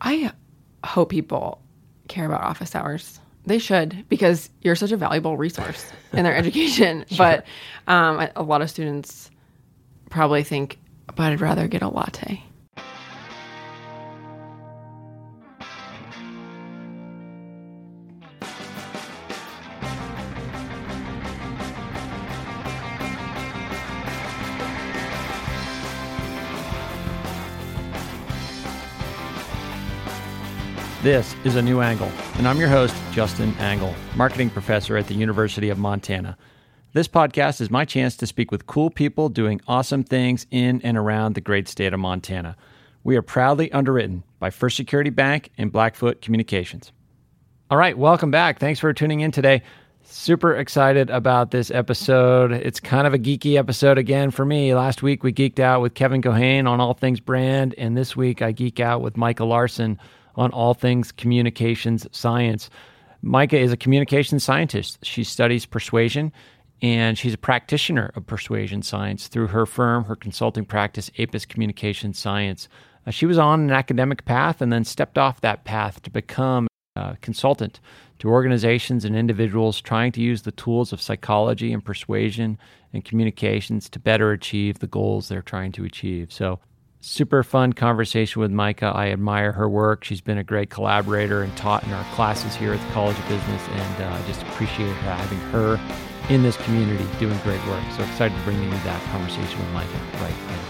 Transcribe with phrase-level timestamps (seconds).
[0.00, 0.32] I
[0.84, 1.60] hope people
[2.08, 3.20] care about office hours.
[3.46, 7.04] They should because you're such a valuable resource in their education.
[7.16, 7.46] But
[7.86, 9.30] um, a- a lot of students
[10.10, 10.78] probably think,
[11.16, 12.42] but I'd rather get a latte.
[31.08, 35.14] This is A New Angle, and I'm your host, Justin Angle, marketing professor at the
[35.14, 36.36] University of Montana.
[36.92, 40.98] This podcast is my chance to speak with cool people doing awesome things in and
[40.98, 42.58] around the great state of Montana.
[43.04, 46.92] We are proudly underwritten by First Security Bank and Blackfoot Communications.
[47.70, 48.58] All right, welcome back.
[48.58, 49.62] Thanks for tuning in today.
[50.02, 52.52] Super excited about this episode.
[52.52, 54.74] It's kind of a geeky episode again for me.
[54.74, 58.42] Last week we geeked out with Kevin Cohane on all things brand, and this week
[58.42, 59.98] I geek out with Micah Larsen
[60.36, 62.70] on all things communications science.
[63.22, 65.04] Micah is a communications scientist.
[65.04, 66.32] She studies persuasion
[66.80, 72.14] and she's a practitioner of persuasion science through her firm, her consulting practice, Apis Communication
[72.14, 72.68] Science.
[73.06, 76.68] Uh, she was on an academic path and then stepped off that path to become
[76.94, 77.80] a consultant
[78.18, 82.58] to organizations and individuals trying to use the tools of psychology and persuasion
[82.92, 86.32] and communications to better achieve the goals they're trying to achieve.
[86.32, 86.58] So,
[87.00, 88.92] super fun conversation with Micah.
[88.94, 90.04] I admire her work.
[90.04, 93.28] She's been a great collaborator and taught in our classes here at the College of
[93.28, 95.78] Business, and uh, I just appreciate having her
[96.28, 97.82] in this community doing great work.
[97.96, 100.64] So excited to bring you that conversation with Micah right now.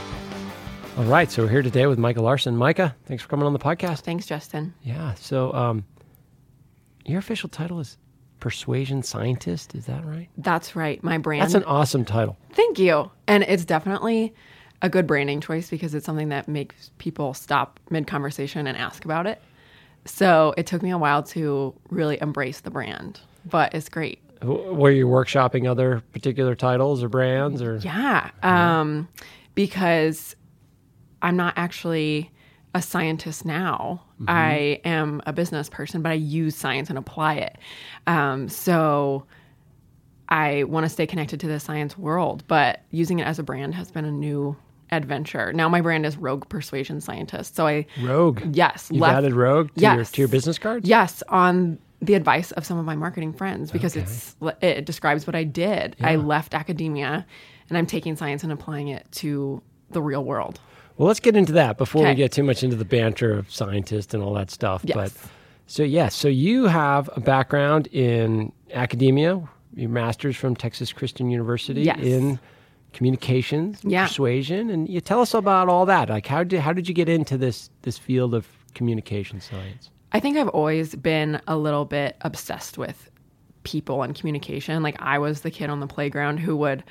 [0.99, 2.57] All right, so we're here today with Micah Larsen.
[2.57, 4.01] Micah, thanks for coming on the podcast.
[4.01, 4.75] Thanks, Justin.
[4.83, 5.85] Yeah, so um,
[7.07, 7.97] your official title is
[8.41, 9.75] persuasion scientist.
[9.75, 10.29] Is that right?
[10.37, 11.03] That's right.
[11.03, 11.43] My brand.
[11.43, 12.37] That's an awesome title.
[12.53, 13.11] Thank you.
[13.27, 14.35] And it's definitely
[14.83, 19.05] a good branding choice because it's something that makes people stop mid conversation and ask
[19.05, 19.43] about it.
[20.05, 24.21] So it took me a while to really embrace the brand, but it's great.
[24.43, 27.79] Were you workshopping other particular titles or brands or?
[27.79, 28.31] Yeah.
[28.43, 29.09] Um,
[29.55, 30.37] because
[31.23, 32.31] I'm not actually
[32.75, 34.05] a scientist now.
[34.27, 37.59] I am a business person, but I use science and apply it.
[38.07, 39.27] Um, so
[40.29, 43.75] I want to stay connected to the science world, but using it as a brand
[43.75, 44.57] has been a new
[44.91, 45.53] adventure.
[45.53, 47.57] Now my brand is Rogue Persuasion Scientist.
[47.57, 48.41] So I Rogue.
[48.53, 50.11] yes, You've added Rogue to, your, Yes.
[50.13, 50.87] to your business card.
[50.87, 54.05] Yes, on the advice of some of my marketing friends because Okay.
[54.05, 55.97] it's it describes what I did.
[56.01, 57.27] I left academia
[57.69, 59.61] and I'm taking science and applying it to
[59.91, 60.61] the real world.
[60.97, 64.15] Well, let's get into that before we get too much into the banter of scientists
[64.15, 64.83] and all that stuff.
[64.85, 64.95] Yes.
[64.97, 65.13] But
[65.67, 69.41] so yes, so you have a background in academia,
[69.75, 71.99] your master's from Texas Christian University Yes.
[72.01, 72.39] in
[72.93, 74.07] communications, Yeah.
[74.07, 76.09] persuasion, and you tell us about all that.
[76.09, 79.91] Like how did how did you get into this this field of communication science?
[80.13, 83.11] I think I've always been a little bit obsessed with
[83.65, 84.83] people and communication.
[84.83, 86.83] Like I was the kid on the playground who would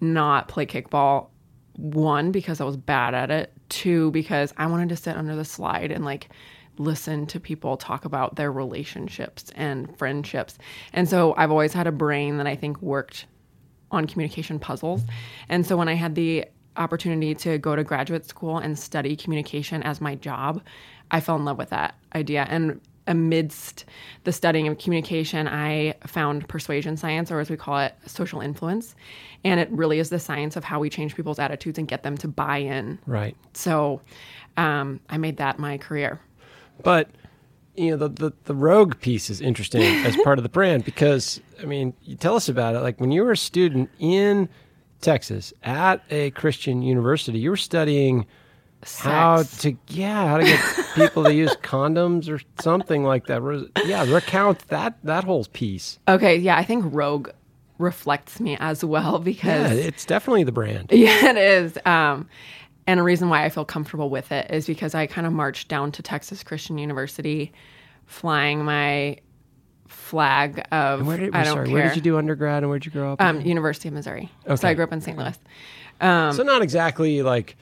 [0.00, 1.28] not play kickball
[1.76, 5.44] one because I was bad at it, two because I wanted to sit under the
[5.44, 6.28] slide and like
[6.78, 10.56] listen to people talk about their relationships and friendships.
[10.94, 13.26] And so I've always had a brain that I think worked
[13.92, 15.02] on communication puzzles.
[15.48, 19.82] And so when I had the opportunity to go to graduate school and study communication
[19.82, 20.62] as my job,
[21.10, 22.46] I fell in love with that idea.
[22.48, 23.84] And amidst
[24.24, 28.94] the studying of communication, I found persuasion science, or as we call it, social influence.
[29.44, 32.16] And it really is the science of how we change people's attitudes and get them
[32.18, 32.98] to buy in.
[33.06, 33.36] Right.
[33.54, 34.00] So
[34.56, 36.20] um, I made that my career.
[36.82, 37.10] But
[37.74, 41.40] you know the, the the rogue piece is interesting as part of the brand because
[41.62, 42.80] I mean you tell us about it.
[42.80, 44.48] Like when you were a student in
[45.00, 48.26] Texas at a Christian university, you were studying
[48.98, 50.60] how to yeah how to get
[50.94, 53.70] people to use condoms or something like that.
[53.84, 55.98] Yeah, recount that that whole piece.
[56.08, 57.30] Okay, yeah, I think Rogue
[57.78, 60.88] reflects me as well Yeah, because it's definitely the brand.
[60.92, 61.78] Yeah, it is.
[61.84, 62.28] Um,
[62.86, 65.68] and a reason why I feel comfortable with it is because I kind of marched
[65.68, 67.52] down to Texas Christian University,
[68.06, 69.18] flying my
[70.12, 71.74] flag of Where did, I don't sorry, care.
[71.74, 73.22] where did you do undergrad and where'd you grow up?
[73.22, 74.30] um, University of Missouri.
[74.46, 74.56] Okay.
[74.56, 75.16] So I grew up in St.
[75.16, 75.38] Louis.
[76.02, 77.56] Um, so not exactly like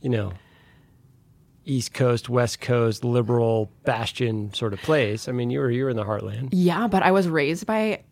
[0.00, 0.32] you know
[1.66, 5.28] East Coast, West Coast, liberal bastion sort of place.
[5.28, 6.48] I mean, you were you were in the heartland.
[6.52, 8.02] Yeah, but I was raised by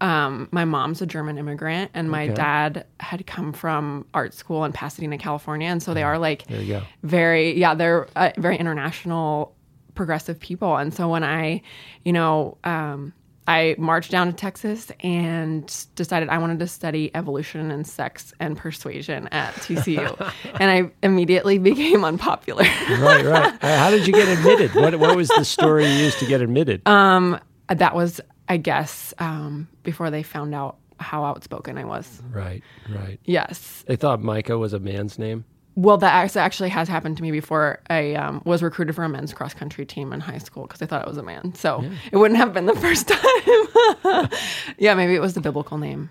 [0.00, 2.34] um, my mom's a German immigrant, and my Okay.
[2.34, 6.60] dad had come from art school in Pasadena, California, and so they are like There
[6.60, 6.82] you go.
[7.02, 9.54] very yeah they're uh, very international
[9.98, 11.60] progressive people and so when i
[12.04, 13.12] you know um,
[13.48, 15.64] I marched down to Texas and
[15.94, 20.32] decided I wanted to study evolution and sex and persuasion at TCU.
[20.60, 22.64] and I immediately became unpopular.
[23.00, 23.54] right, right.
[23.62, 24.74] Uh, How did you get admitted?
[24.74, 26.86] What what was the story you used to get admitted?
[26.86, 32.22] Um, that was, I guess, um, before they found out how outspoken I was.
[32.30, 33.18] right, right.
[33.24, 33.82] Yes.
[33.86, 35.46] They thought Micah was a man's name.
[35.78, 37.78] Well, that actually has happened to me before.
[37.88, 40.86] I um, was recruited for a men's cross country team in high school because I
[40.86, 41.54] thought I was a man.
[41.54, 44.28] So it wouldn't have been the first time.
[44.78, 46.10] yeah, maybe it was the biblical name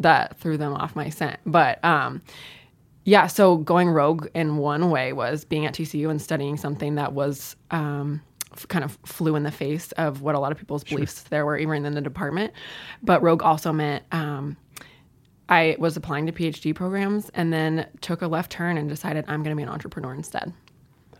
[0.00, 1.40] that threw them off my scent.
[1.46, 2.20] But um,
[3.04, 7.14] yeah, so going rogue in one way was being at TCU and studying something that
[7.14, 8.20] was um,
[8.52, 11.46] f- kind of flew in the face of what a lot of people's beliefs there
[11.46, 12.52] were, even in the department.
[13.02, 14.04] But rogue also meant.
[15.50, 19.42] I was applying to PhD programs and then took a left turn and decided I'm
[19.42, 20.52] going to be an entrepreneur instead.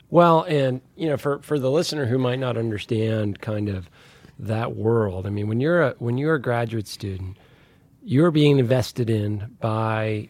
[0.09, 3.91] Well, and you know, for for the listener who might not understand kind of
[4.39, 7.37] that world, I mean, when you're a when you're a graduate student,
[8.03, 10.29] you're being invested in by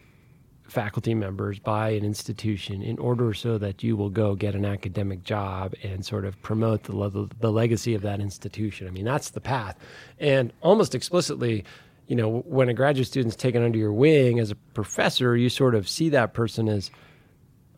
[0.65, 5.25] faculty members by an institution in order so that you will go get an academic
[5.25, 8.87] job and sort of promote the the legacy of that institution.
[8.87, 9.79] I mean, that's the path.
[10.19, 11.65] And almost explicitly,
[12.11, 15.77] you know, when a graduate student's taken under your wing as a professor, you sort
[15.77, 16.91] of see that person as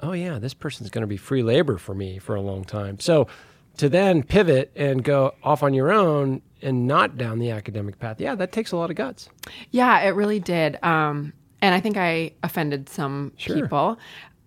[0.00, 2.99] oh yeah, this person's going to be free labor for me for a long time.
[2.99, 3.29] So
[3.76, 8.20] to then pivot and go off on your own and not down the academic path,
[8.23, 9.29] yeah, that takes a lot of guts.
[9.70, 10.82] Yeah, it really did.
[10.82, 13.55] Um, and I think I offended some Sure.
[13.55, 13.99] people.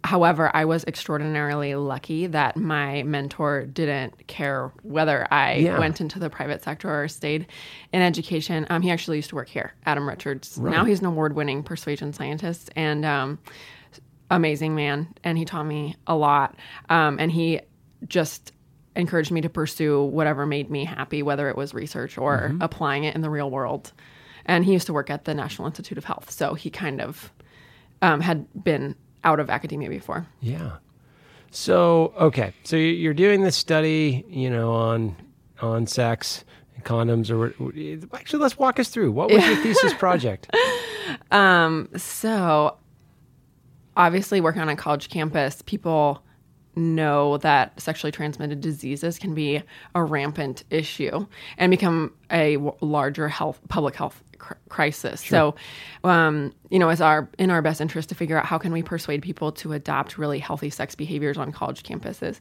[0.06, 5.80] However, I was extraordinarily lucky that my mentor didn't care whether I Yeah.
[5.80, 7.48] went into the private sector or stayed
[7.92, 8.68] in education.
[8.70, 10.58] Um, he actually used to work here, Adam Richards.
[10.62, 10.72] Right.
[10.72, 13.40] Now he's an award winning persuasion scientist and um,
[14.30, 15.08] amazing man.
[15.24, 16.56] And he taught me a lot.
[16.90, 17.62] Um, and he
[18.08, 18.52] just
[18.96, 23.16] encouraged me to pursue whatever made me happy, whether it was research or applying it
[23.16, 23.92] in the real world.
[24.46, 26.30] And he used to work at the National Institute of Health.
[26.30, 27.34] So he kind of
[28.04, 30.26] um, had been out of academia before.
[30.40, 30.78] Yeah.
[31.52, 35.16] So okay, so you- you're doing this study, you know, on
[35.62, 36.44] on sex,
[36.76, 37.54] and condoms, or
[38.16, 39.12] actually, let's walk us through.
[39.12, 40.54] What was your thesis project?
[41.32, 42.78] Um, so
[43.98, 46.22] obviously working on a college campus, people
[46.78, 49.62] know that sexually transmitted diseases can be
[49.96, 51.26] a rampant issue
[51.58, 55.22] and become a larger health public health cr- crisis.
[55.22, 55.56] So,
[56.04, 58.84] um, you know, it's our in our best interest to figure out how can we
[58.84, 62.40] persuade people to adopt really healthy sex behaviors on college campuses.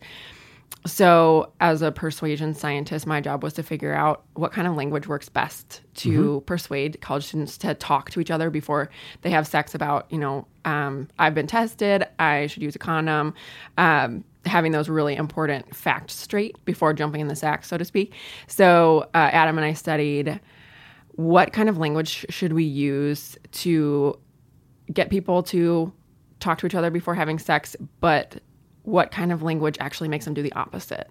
[0.86, 5.06] So, as a persuasion scientist, my job was to figure out what kind of language
[5.06, 8.90] works best to persuade college students to talk to each other before
[9.22, 13.32] they have sex about, you know, um, I've been tested, I should use a condom,
[13.78, 18.12] um, having those really important facts straight before jumping in the sack, so to speak.
[18.46, 20.38] So, uh, Adam and I studied
[21.16, 24.18] what kind of language should we use to
[24.92, 25.92] get people to
[26.40, 28.40] talk to each other before having sex, but
[28.82, 31.08] what kind of language actually makes them do the opposite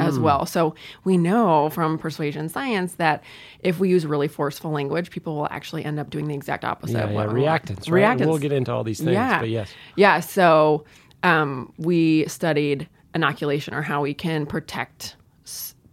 [0.00, 0.22] as Hmm.
[0.22, 0.46] well.
[0.46, 3.22] So we know from persuasion science that
[3.60, 6.94] if we use really forceful language, people will actually end up doing the exact opposite.
[6.96, 7.62] Yeah, of yeah, what we want.
[7.66, 8.18] reactance, right?
[8.18, 8.26] And.
[8.28, 9.38] We'll get into all these things, Yeah.
[9.40, 9.70] but yes.
[9.96, 10.20] Yeah.
[10.20, 10.84] So
[11.22, 15.16] um, we studied inoculation or how we can protect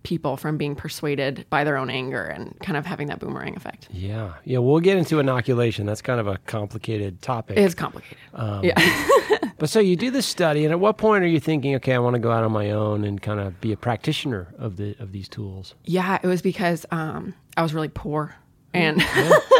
[0.03, 3.87] people from being persuaded by their own anger and kind of having that boomerang effect.
[3.91, 5.85] Yeah, yeah, we'll get into inoculation.
[5.85, 7.57] That's kind of a complicated topic.
[7.57, 8.17] It's complicated.
[8.33, 8.75] Um, yeah.
[9.59, 11.99] But so you do this study, and at what point are you thinking, okay, I
[11.99, 14.95] want to go out on my own and kind of be a practitioner of the
[14.99, 15.75] of these tools?
[15.83, 18.35] Yeah, it was because um, I was really poor.
[18.73, 18.99] And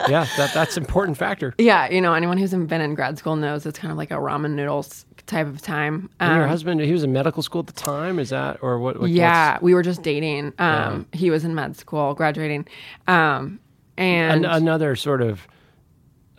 [0.07, 1.55] yeah, that that's important factor.
[1.57, 4.15] yeah, you know, anyone who's been in grad school knows it's kind of like a
[4.15, 6.09] ramen noodles type of time.
[6.19, 8.19] And your Um, husband, he was in medical school at the time.
[8.19, 8.99] Is that or what?
[8.99, 10.53] what yeah, we were just dating.
[10.59, 12.67] Um, He was in med school, graduating.
[13.07, 13.59] Um,
[13.97, 15.47] and an, another sort of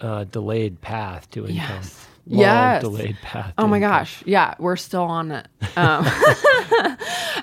[0.00, 1.56] uh, delayed path to income.
[1.56, 2.06] Yes.
[2.26, 2.82] Long Yes.
[2.82, 3.52] delayed path.
[3.58, 3.90] Oh my income.
[3.90, 4.22] gosh.
[4.26, 5.48] Yeah, we're still on it.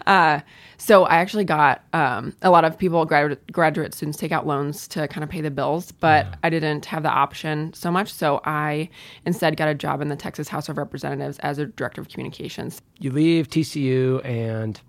[0.07, 0.39] Uh,
[0.77, 4.87] so I actually got um, a lot of people, graduate, graduate students, take out loans
[4.89, 8.13] to kind of pay the bills, but I didn't have the option so much.
[8.13, 8.89] So I
[9.25, 12.81] instead got a job in the Texas House of Representatives as a director of communications.
[12.99, 14.79] You leave TCU and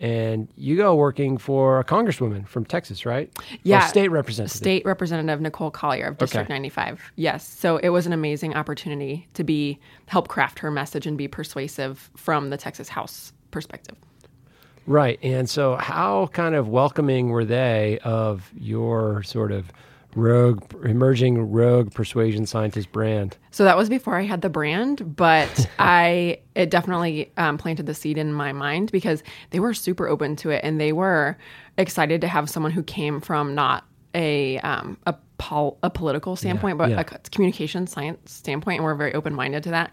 [0.00, 3.30] and you go working for a congresswoman from Texas, right?
[3.40, 3.86] Or Yeah.
[3.86, 4.56] state representative.
[4.56, 6.52] State Representative Nicole Collier of District Okay.
[6.52, 7.00] 95.
[7.16, 7.46] Yes.
[7.48, 12.10] So it was an amazing opportunity to be help craft her message and be persuasive
[12.16, 13.96] from the Texas House perspective.
[14.86, 15.18] Right.
[15.22, 19.72] And so, how kind of welcoming were they of your sort of
[20.14, 23.36] rogue, emerging rogue persuasion scientist brand?
[23.50, 27.94] So that was before I had the brand, but I it definitely um, planted the
[27.94, 31.36] seed in my mind because they were super open to it and they were
[31.78, 36.78] excited to have someone who came from not a um, a, pol- a political standpoint,
[36.78, 37.00] but yeah.
[37.00, 39.90] a communication science standpoint, and we're very open minded to that.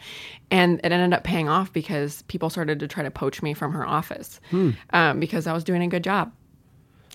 [0.51, 3.72] And it ended up paying off because people started to try to poach me from
[3.74, 4.40] her office
[4.92, 6.32] um, because I was doing a good job,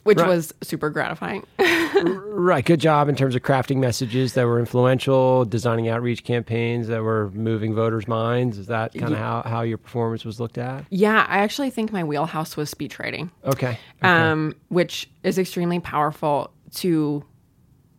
[0.03, 0.29] which Right.
[0.29, 1.45] was super gratifying.
[1.97, 2.65] Right.
[2.65, 7.31] Good job in terms of crafting messages that were influential, designing outreach campaigns that were
[7.31, 8.59] moving voters' minds.
[8.59, 10.85] Is that kind of how, how your performance was looked at?
[10.91, 13.31] yeah, I actually think my wheelhouse was speech writing.
[13.45, 13.79] Okay.
[14.03, 16.51] um, which is extremely powerful.
[16.75, 17.25] To,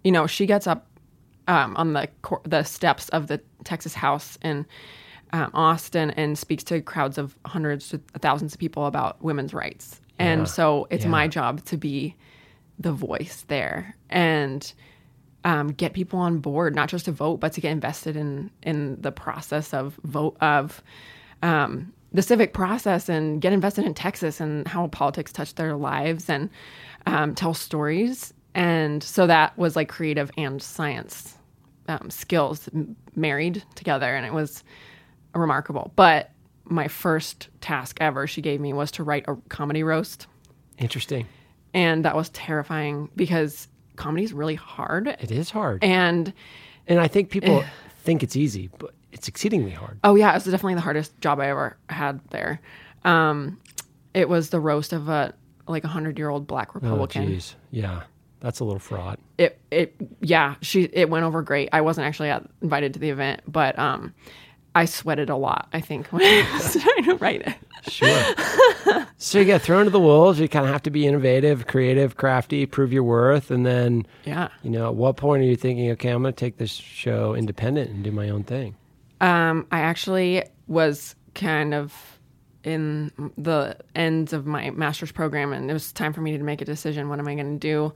[0.03, 0.87] you know, she gets up
[1.47, 4.65] um, on the cor- the steps of the Texas House in
[5.33, 10.01] um, Austin and speaks to crowds of hundreds to thousands of people about women's rights,
[10.19, 11.11] and so it's Yeah.
[11.11, 12.15] my job to be
[12.79, 14.71] the voice there and
[15.43, 19.01] um, get people on board, not just to vote, but to get invested in in
[19.01, 20.81] the process of vote of
[21.41, 26.29] um, the civic process and get invested in Texas and how politics touch their lives
[26.29, 26.49] and
[27.05, 28.33] um, tell stories.
[28.57, 31.35] And so that was like creative and science
[31.87, 32.67] um, skills
[33.15, 34.63] married together, and it was
[35.33, 35.91] remarkable.
[35.95, 36.31] But
[36.65, 40.27] my first task ever she gave me was to write a comedy roast,
[40.79, 41.27] Interesting.
[41.73, 45.07] and that was terrifying because comedy is really hard.
[45.07, 45.83] It is hard.
[45.83, 46.33] And
[46.87, 47.63] And I think people
[48.03, 49.99] think it's easy, but it's exceedingly hard.
[50.03, 52.59] Oh yeah, it was definitely the hardest job I ever had there.
[53.05, 53.59] Um,
[54.15, 55.33] it was the roast of a
[55.67, 57.27] like a hundred year old black Oh, Republican.
[57.27, 57.53] jeez.
[57.71, 58.01] Yeah.
[58.47, 59.19] That's a little fraught.
[59.37, 61.67] it it yeah, she it went over great.
[61.73, 64.13] I wasn't actually at, invited to the event, but um,
[64.73, 65.67] I sweated a lot.
[65.73, 67.55] I think when I was trying to write it.
[67.91, 69.05] Sure.
[69.17, 70.39] so you get thrown to the wolves.
[70.39, 73.51] You kind of have to be innovative, creative, crafty, prove your worth.
[73.51, 74.47] And then, Yeah.
[74.63, 77.35] you know, at what point are you thinking, okay, I'm going to take this show
[77.35, 78.75] independent and do my own thing?
[79.19, 81.93] Um, I actually was kind of
[82.63, 86.61] in the ends of my master's program, and it was time for me to make
[86.61, 87.07] a decision.
[87.09, 87.93] What am I going to do?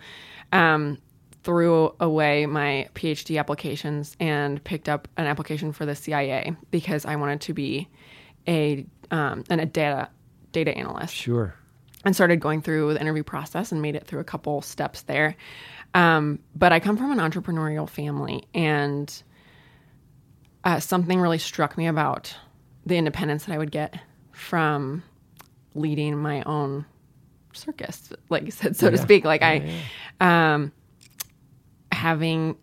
[0.51, 0.98] Um,
[1.43, 7.15] threw away my PhD applications and picked up an application for the CIA because I
[7.15, 7.88] wanted to be
[8.48, 10.10] a um, an, a data
[10.51, 11.55] data analyst Sure.
[12.05, 15.36] and started going through the interview process and made it through a couple steps there.
[15.93, 19.12] Um, but I come from an entrepreneurial family, and
[20.63, 22.36] uh, something really struck me about
[22.86, 24.00] the independence that I would get
[24.31, 25.03] from
[25.75, 26.86] leading my own
[27.55, 29.25] circus, like you said, so to speak.
[29.25, 29.81] Like I,
[30.20, 30.72] um,
[31.91, 32.55] having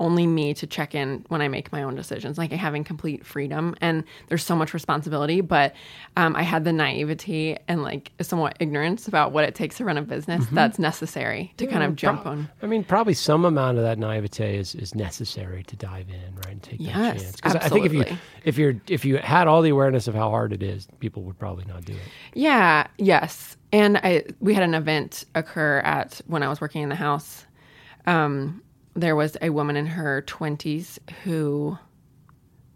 [0.00, 3.76] only me to check in when I make my own decisions, like having complete freedom.
[3.80, 5.74] And there's so much responsibility, but
[6.16, 9.98] um, I had the naivety and like somewhat ignorance about what it takes to run
[9.98, 12.48] a business that's necessary to kind of jump Pro- on.
[12.62, 16.52] I mean, probably some amount of that naivete is, is necessary to dive in, right,
[16.52, 17.36] and take that chance.
[17.36, 18.04] Because I think if you
[18.44, 21.38] if you're if you had all the awareness of how hard it is, people would
[21.38, 21.98] probably not do it.
[22.32, 23.56] Yeah, yes.
[23.70, 27.44] And I we had an event occur at when I was working in the house.
[28.06, 28.62] Um,
[28.94, 31.78] there was a woman in her 20s who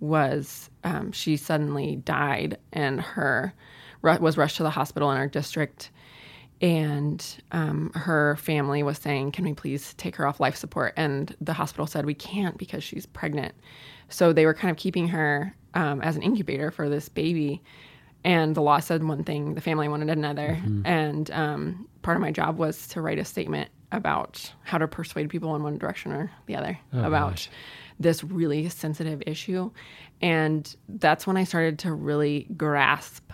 [0.00, 3.54] was um, she suddenly died and her
[4.02, 5.90] was rushed to the hospital in our district.
[6.60, 10.92] And um, her family was saying can we please take her off life support?
[10.96, 13.54] And the hospital said we can't because she's pregnant.
[14.08, 17.62] So they were kind of keeping her um, as an incubator for this baby.
[18.24, 20.60] And the law said one thing the family wanted another.
[20.84, 25.30] And um, part of my job was to write a statement about how to persuade
[25.30, 27.50] people in one direction or the other about gosh.
[28.00, 29.70] this really sensitive issue.
[30.20, 33.30] And that's when i started to really grasp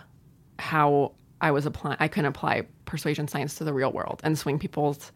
[0.59, 4.59] how i was applying i can apply persuasion science to the real world and swing
[4.59, 5.11] people's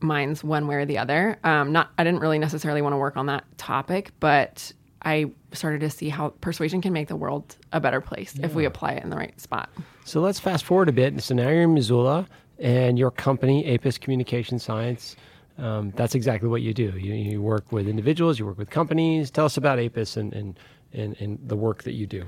[0.00, 1.38] minds one way or the other.
[1.44, 4.72] Um, not i didn't really necessarily want to work on that topic but
[5.02, 8.64] i started to see how persuasion can make the world a better place if we
[8.64, 9.70] apply it in the right spot.
[10.04, 11.22] So let's fast forward a bit.
[11.22, 12.26] So now you're in Missoula,
[12.58, 15.16] and your company, Apis Communication Science,
[15.58, 16.92] um, that's exactly what you do.
[16.96, 19.30] You, you work with individuals, you work with companies.
[19.30, 20.58] Tell us about Apis and, and,
[20.92, 22.24] and, and the work that you do.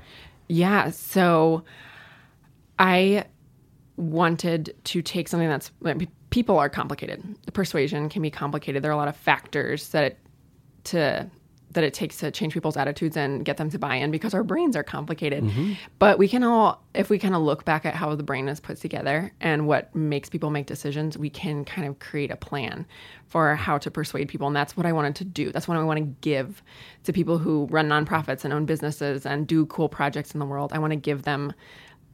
[0.47, 0.89] Yeah.
[0.89, 1.63] So
[2.77, 3.25] I
[3.95, 5.71] wanted to take something that's
[6.29, 7.23] people are complicated.
[7.53, 8.83] Persuasion can be complicated.
[8.83, 10.17] There are a lot of factors that
[10.85, 11.29] to
[11.71, 14.43] that it takes to change people's attitudes and get them to buy in because our
[14.43, 15.43] brains are complicated.
[15.43, 15.73] Mm-hmm.
[15.99, 18.59] But we can all if we kind of look back at how the brain is
[18.59, 22.85] put together and what makes people make decisions, we can kind of create a plan
[23.27, 25.51] for how to persuade people and that's what I wanted to do.
[25.51, 26.61] That's what I want to give
[27.03, 30.71] to people who run nonprofits and own businesses and do cool projects in the world.
[30.73, 31.53] I want to give them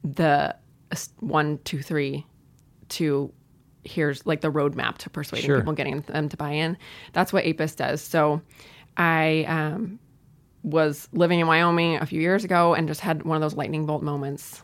[0.04, 0.56] the
[1.20, 2.26] one, two, three
[2.90, 3.34] to
[3.84, 5.60] here's like the roadmap to persuading Sure.
[5.60, 6.78] people, getting them to buy in.
[7.14, 8.02] That's what APIS does.
[8.02, 8.42] So
[8.98, 10.00] I um,
[10.64, 13.86] was living in Wyoming a few years ago and just had one of those lightning
[13.86, 14.62] bolt moments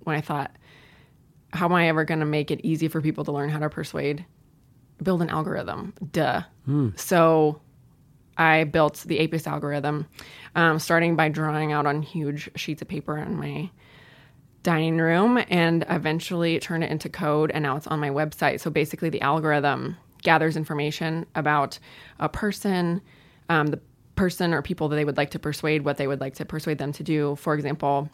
[0.00, 0.54] when I thought,
[1.52, 3.68] how am I ever going to make it easy for people to learn how to
[3.68, 4.24] persuade
[5.02, 5.94] build an algorithm.
[6.12, 6.42] Duh.
[6.96, 7.60] So
[8.36, 10.06] I built the APIS algorithm,
[10.54, 13.70] um, starting by drawing out on huge sheets of paper in my
[14.62, 18.60] dining room and eventually turned it into code and now it's on my website.
[18.60, 21.78] So basically, the algorithm gathers information about
[22.18, 23.00] a person,
[23.50, 23.80] um, the
[24.14, 26.78] person or people that they would like to persuade, what they would like to persuade
[26.78, 27.36] them to do.
[27.36, 28.08] For example,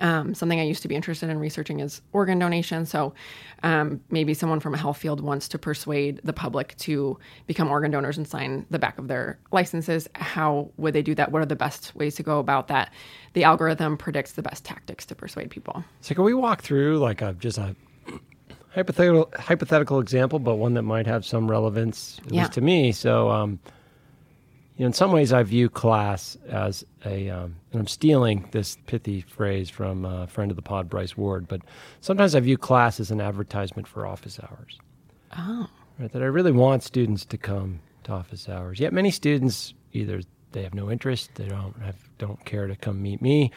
[0.00, 2.86] um, something I used to be interested in researching is organ donation.
[2.86, 3.14] So
[3.62, 7.90] um, maybe someone from a health field wants to persuade the public to become organ
[7.90, 10.08] donors and sign the back of their licenses.
[10.14, 11.32] How would they do that?
[11.32, 12.92] What are the best ways to go about that?
[13.32, 15.82] The algorithm predicts the best tactics to persuade people.
[16.00, 17.74] So can we walk through like a just a
[18.70, 22.42] hypothetical hypothetical example, but one that might have some relevance at Yeah.
[22.42, 22.92] least to me?
[22.92, 23.58] So, um,
[24.78, 28.78] you know, in some ways, I view class as a, um, and I'm stealing this
[28.86, 31.62] pithy phrase from a friend of the pod, Bryce Ward, but
[32.00, 34.78] sometimes I view class as an advertisement for office hours.
[35.36, 35.68] Oh.
[35.98, 38.78] Right, that I really want students to come to office hours.
[38.78, 40.20] Yet many students either
[40.52, 43.50] they have no interest, they don't have, don't care to come meet me,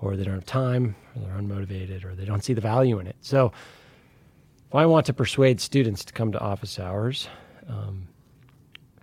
[0.00, 3.06] or they don't have time, or they're unmotivated, or they don't see the value in
[3.06, 3.16] it.
[3.20, 3.52] So,
[4.68, 7.28] if I want to persuade students to come to office hours,
[7.68, 8.08] um,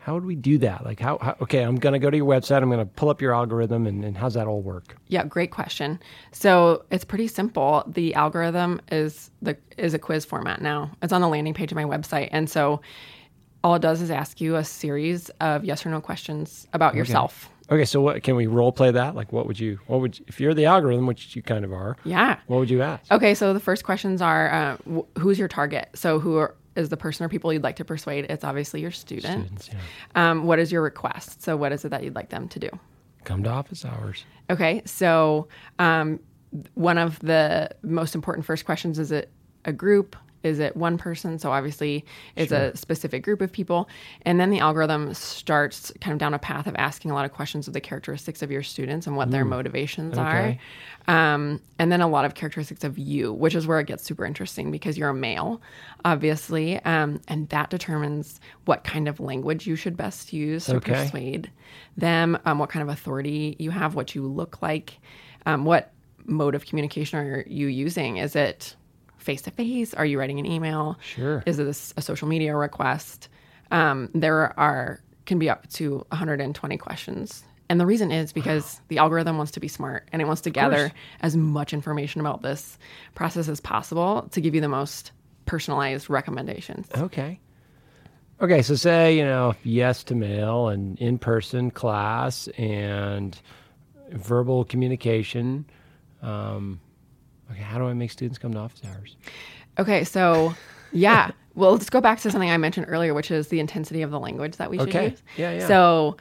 [0.01, 0.83] how would we do that?
[0.83, 3.09] Like, how, how okay, I'm going to go to your website, I'm going to pull
[3.09, 4.95] up your algorithm, and, and how's that all work?
[5.07, 5.99] Yeah, great question.
[6.31, 7.83] So it's pretty simple.
[7.87, 10.89] The algorithm is the is a quiz format now.
[11.03, 12.81] It's on the landing page of my website, and so
[13.63, 17.47] all it does is ask you a series of yes or no questions about yourself.
[17.69, 19.15] Okay, so what can we role play that?
[19.15, 21.71] Like, what would you, what would, you, if you're the algorithm, which you kind of
[21.71, 22.37] are, Yeah.
[22.47, 23.09] what would you ask?
[23.11, 25.87] Okay, so the first questions are uh, wh- who's your target?
[25.93, 28.25] So who are, is the person or people you'd like to persuade?
[28.29, 29.45] It's obviously your student.
[29.45, 30.31] Students, yeah.
[30.31, 31.41] Um, what is your request?
[31.41, 32.69] So what is it that you'd like them to do?
[33.23, 34.25] Come to office hours.
[34.49, 35.47] Okay, so
[35.79, 36.19] um,
[36.73, 39.29] one of the most important first questions is it
[39.65, 40.15] a group?
[40.43, 41.37] Is it one person?
[41.39, 42.03] So obviously,
[42.35, 43.87] it's a specific group of people,
[44.23, 47.31] and then the algorithm starts kind of down a path of asking a lot of
[47.31, 50.57] questions of the characteristics of your students and what their motivations Okay.
[51.07, 54.03] are, um, and then a lot of characteristics of you, which is where it gets
[54.03, 55.61] super interesting because you're a male,
[56.05, 60.93] obviously, um, and that determines what kind of language you should best use to Okay.
[60.93, 61.51] persuade
[61.97, 64.97] them, um, what kind of authority you have, what you look like,
[65.45, 65.91] um, what
[66.25, 68.17] mode of communication are you using?
[68.17, 68.75] Is it
[69.21, 69.93] face to face?
[69.93, 70.97] Are you writing an email?
[71.01, 71.43] Sure.
[71.45, 73.29] Is this a social media request?
[73.71, 77.43] Um, there are can be up to 120 questions.
[77.69, 80.49] And the reason is because the algorithm wants to be smart and it wants to
[80.49, 82.77] gather as much information about this
[83.15, 85.11] process as possible to give you the most
[85.45, 86.87] personalized recommendations.
[86.97, 87.39] Okay.
[88.41, 93.39] Okay, so say, you know, yes to mail and in person class and
[94.09, 95.63] verbal communication.
[96.21, 96.81] Um,
[97.51, 99.15] okay, how do I make students come to office hours?
[99.79, 100.55] Okay, so
[100.91, 101.31] yeah.
[101.55, 104.19] well, let's go back to something I mentioned earlier, which is the intensity of the
[104.19, 105.09] language that we should Okay.
[105.09, 105.23] use.
[105.37, 105.67] Yeah, yeah.
[105.67, 106.17] So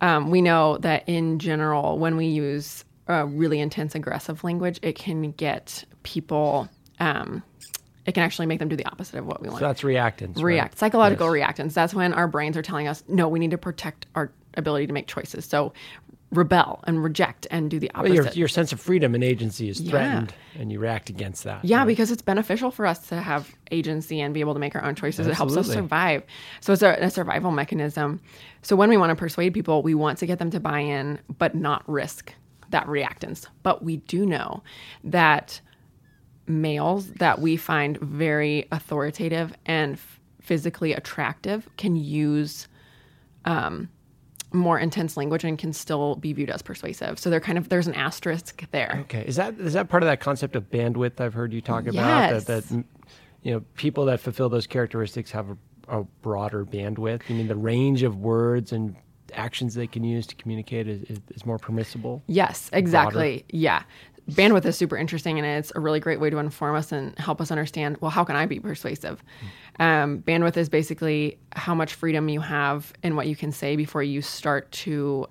[0.00, 4.96] um, we know that in general, when we use uh, really intense, aggressive language, it
[4.96, 6.68] can get people.
[7.00, 7.42] Um,
[8.06, 9.60] it can actually make them do the opposite of what we want.
[9.60, 10.36] So that's reactance.
[10.36, 10.44] right?
[10.44, 11.72] react psychological reactance.
[11.72, 14.92] that's when our brains are telling us no we need to protect our ability to
[14.92, 15.72] make choices so
[16.36, 19.68] rebel and reject and do the Well, opposite your, your sense of freedom and agency
[19.68, 19.90] is Yeah.
[19.90, 21.64] threatened, and you react against that.
[21.64, 21.86] yeah right?
[21.86, 24.94] because it's beneficial for us to have agency and be able to make our own
[24.94, 26.22] choices it helps us survive
[26.60, 28.20] so it's a, a survival mechanism
[28.62, 31.18] so when we want to persuade people we want to get them to buy in
[31.38, 32.32] but not risk
[32.70, 34.62] that reactance but we do know
[35.02, 35.60] that
[36.46, 42.68] males that we find very authoritative and f- physically attractive can use
[43.46, 43.88] um,
[44.54, 47.18] more intense language and can still be viewed as persuasive.
[47.18, 48.98] So they're kind of there's an asterisk there.
[49.02, 51.82] Okay, is that is that part of that concept of bandwidth I've heard you talk
[51.86, 51.94] about?
[51.94, 52.44] Yes.
[52.44, 52.84] That, that mm,
[53.42, 55.56] you know, people that fulfill those characteristics have a,
[55.88, 57.28] a broader bandwidth.
[57.28, 58.96] You mean the range of words and
[59.34, 62.22] actions they can use to communicate is, is, is more permissible?
[62.26, 63.44] Yes, exactly.
[63.50, 63.82] Yeah.
[64.30, 67.40] Bandwidth is super interesting and it's a really great way to inform us and help
[67.40, 69.22] us understand well, how can I be persuasive?
[69.78, 74.02] Um, bandwidth is basically how much freedom you have in what you can say before
[74.02, 75.28] you start to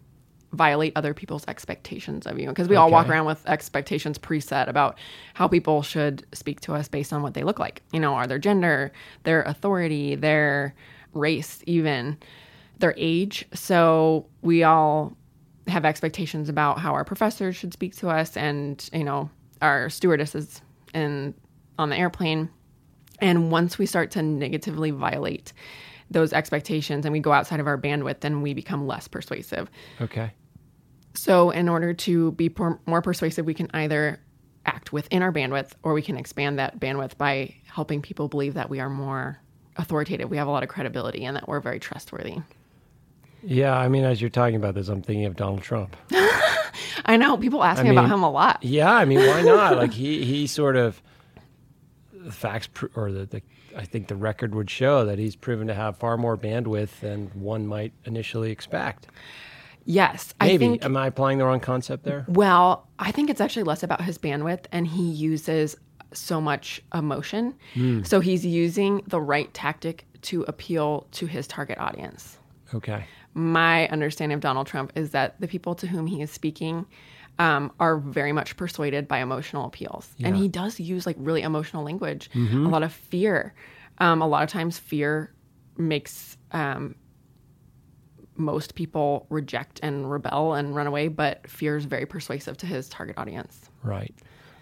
[0.53, 2.47] violate other people's expectations of you.
[2.47, 4.97] Because we all walk around with expectations preset about
[5.34, 7.82] how people should speak to us based on what they look like.
[7.91, 8.91] You know, are their gender,
[9.23, 10.75] their authority, their
[11.13, 12.17] race, even
[12.77, 13.45] their age.
[13.53, 15.17] So we all
[15.67, 19.30] have expectations about how our professors should speak to us and, you know,
[19.62, 20.62] our stewardesses
[20.93, 21.34] and
[21.80, 22.49] on the airplane.
[23.19, 25.54] And once we start to negatively violate
[26.12, 29.69] those expectations and we go outside of our bandwidth, then we become less persuasive.
[30.02, 30.32] Okay.
[31.15, 32.54] So, in order to be
[32.86, 34.19] more persuasive, we can either
[34.65, 38.69] act within our bandwidth or we can expand that bandwidth by helping people believe that
[38.69, 39.39] we are more
[39.78, 40.30] authoritative.
[40.30, 42.38] We have a lot of credibility and that we're very trustworthy.
[43.43, 45.95] Yeah, I mean, as you're talking about this, I'm thinking of Donald Trump.
[47.06, 48.63] I know people ask me mean- about him a lot.
[48.63, 49.77] Yeah, I mean, why not?
[49.77, 51.01] like he he sort of
[52.13, 53.41] the facts pr- or the, the
[53.75, 57.27] I think the record would show that he's proven to have far more bandwidth than
[57.34, 59.08] one might initially expect.
[59.86, 62.25] Yes, I Maybe think am I applying the wrong concept there?
[62.29, 65.75] Well, I think it's actually less about his bandwidth, and he uses
[66.13, 67.56] so much emotion.
[67.73, 68.03] Hmm.
[68.03, 72.38] So he's using the right tactic to appeal to his target audience.
[72.73, 73.06] Okay.
[73.34, 76.86] My understanding of Donald Trump is that the people to whom he is speaking
[77.39, 81.84] um, are very much persuaded by emotional appeals, and he does use like really emotional
[81.84, 82.65] language, Mm-hmm.
[82.65, 83.54] a lot of fear.
[83.98, 85.34] Um, a lot of times, fear
[85.78, 86.93] makes um,
[88.36, 92.89] most people reject and rebel and run away, but fear is very persuasive to his
[92.89, 93.69] target audience.
[93.84, 94.13] Right.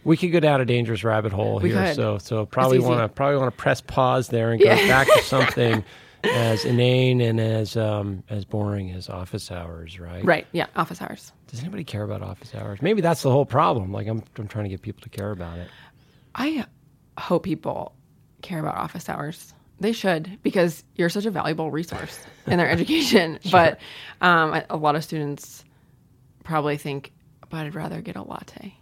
[0.04, 1.96] We could go down a dangerous rabbit hole We here, could.
[1.96, 4.88] so so probably want to probably want to press pause there and go Yeah.
[4.88, 5.84] back to something
[6.24, 10.24] as inane and as um, as boring as office hours, right?
[10.24, 10.48] Right.
[10.52, 10.68] Yeah.
[10.76, 11.32] Office hours.
[11.48, 12.82] Does anybody care about office hours?
[12.82, 13.92] Maybe that's the whole problem.
[13.92, 15.68] Like I'm I'm trying to get people to care about it.
[16.36, 16.66] I
[17.18, 17.94] hope people
[18.42, 19.54] care about office hours.
[19.80, 23.40] They should because you're such a valuable resource in their education.
[23.52, 23.80] But
[24.22, 25.64] um, a- a lot of students
[26.44, 27.12] probably think,
[27.50, 28.76] but I'd rather get a latte.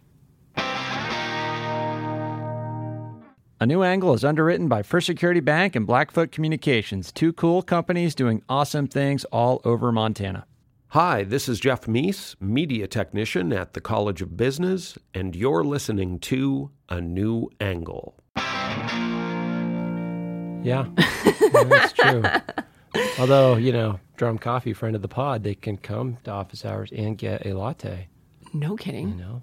[3.61, 8.15] A New Angle is underwritten by First Security Bank and Blackfoot Communications, two cool companies
[8.15, 10.45] doing awesome things all over Montana.
[10.89, 16.19] Hi, this is Jeff Meese, media technician at the College of Business, and you're listening
[16.19, 18.15] to A New Angle.
[18.37, 20.87] Yeah, Yeah,
[21.65, 22.23] that's true.
[23.19, 26.91] Although you know, Drum Coffee, friend of the pod, they can come to office hours
[26.95, 28.07] and get a latte.
[28.53, 29.09] No kidding.
[29.09, 29.41] You know,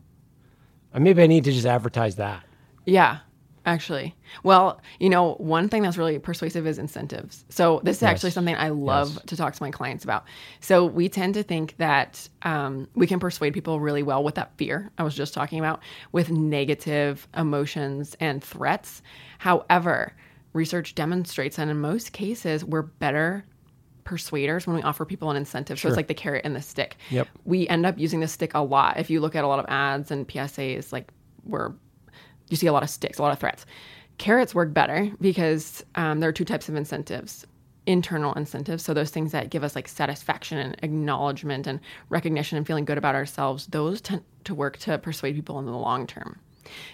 [0.95, 2.45] Uh, maybe I need to just advertise that.
[2.87, 3.19] Yeah,
[3.67, 4.15] actually.
[4.43, 7.45] Well, you know, one thing that's really persuasive is incentives.
[7.49, 9.23] So this is actually something I love Yes.
[9.27, 10.25] to talk to my clients about.
[10.61, 14.57] So we tend to think that um, we can persuade people really well with that
[14.57, 15.81] fear I was just talking about,
[16.13, 19.03] with negative emotions and threats.
[19.39, 20.15] However,
[20.53, 23.45] research demonstrates that in most cases we're better
[24.05, 25.81] persuaders when we offer people an incentive.
[25.81, 26.97] So it's like the carrot and the stick.
[27.11, 27.27] Yep.
[27.45, 28.99] We end up using the stick a lot.
[28.99, 31.11] If you look at a lot of ads and PSAs, like
[31.45, 31.73] we're
[32.49, 33.67] you see a lot of sticks, a lot of threats.
[34.19, 37.47] Carrots work better because um, there are two types of incentives
[37.87, 38.83] internal incentives.
[38.83, 42.99] So, those things that give us like satisfaction and acknowledgement and recognition and feeling good
[42.99, 46.39] about ourselves, those tend to work to persuade people in the long term.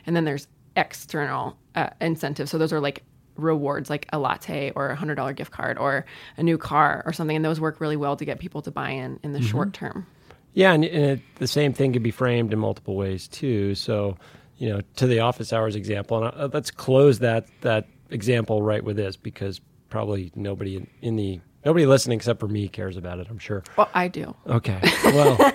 [0.06, 2.50] And then there's external uh, incentives.
[2.50, 3.02] So, those are like
[3.36, 6.04] rewards like a latte or a $100 gift card or
[6.36, 7.34] a new car or something.
[7.34, 10.06] And those work really well to get people to buy in in the short term.
[10.54, 13.74] Yeah, and, and it, the same thing can be framed in multiple ways too.
[13.74, 14.18] So,
[14.62, 18.84] you know, to the office hours example, and uh, let's close that that example right
[18.84, 23.18] with this because probably nobody in, in the nobody listening except for me cares about
[23.18, 23.26] it.
[23.28, 23.64] I'm sure.
[23.76, 24.36] Well, I do.
[24.46, 24.78] Okay.
[25.06, 25.52] Well,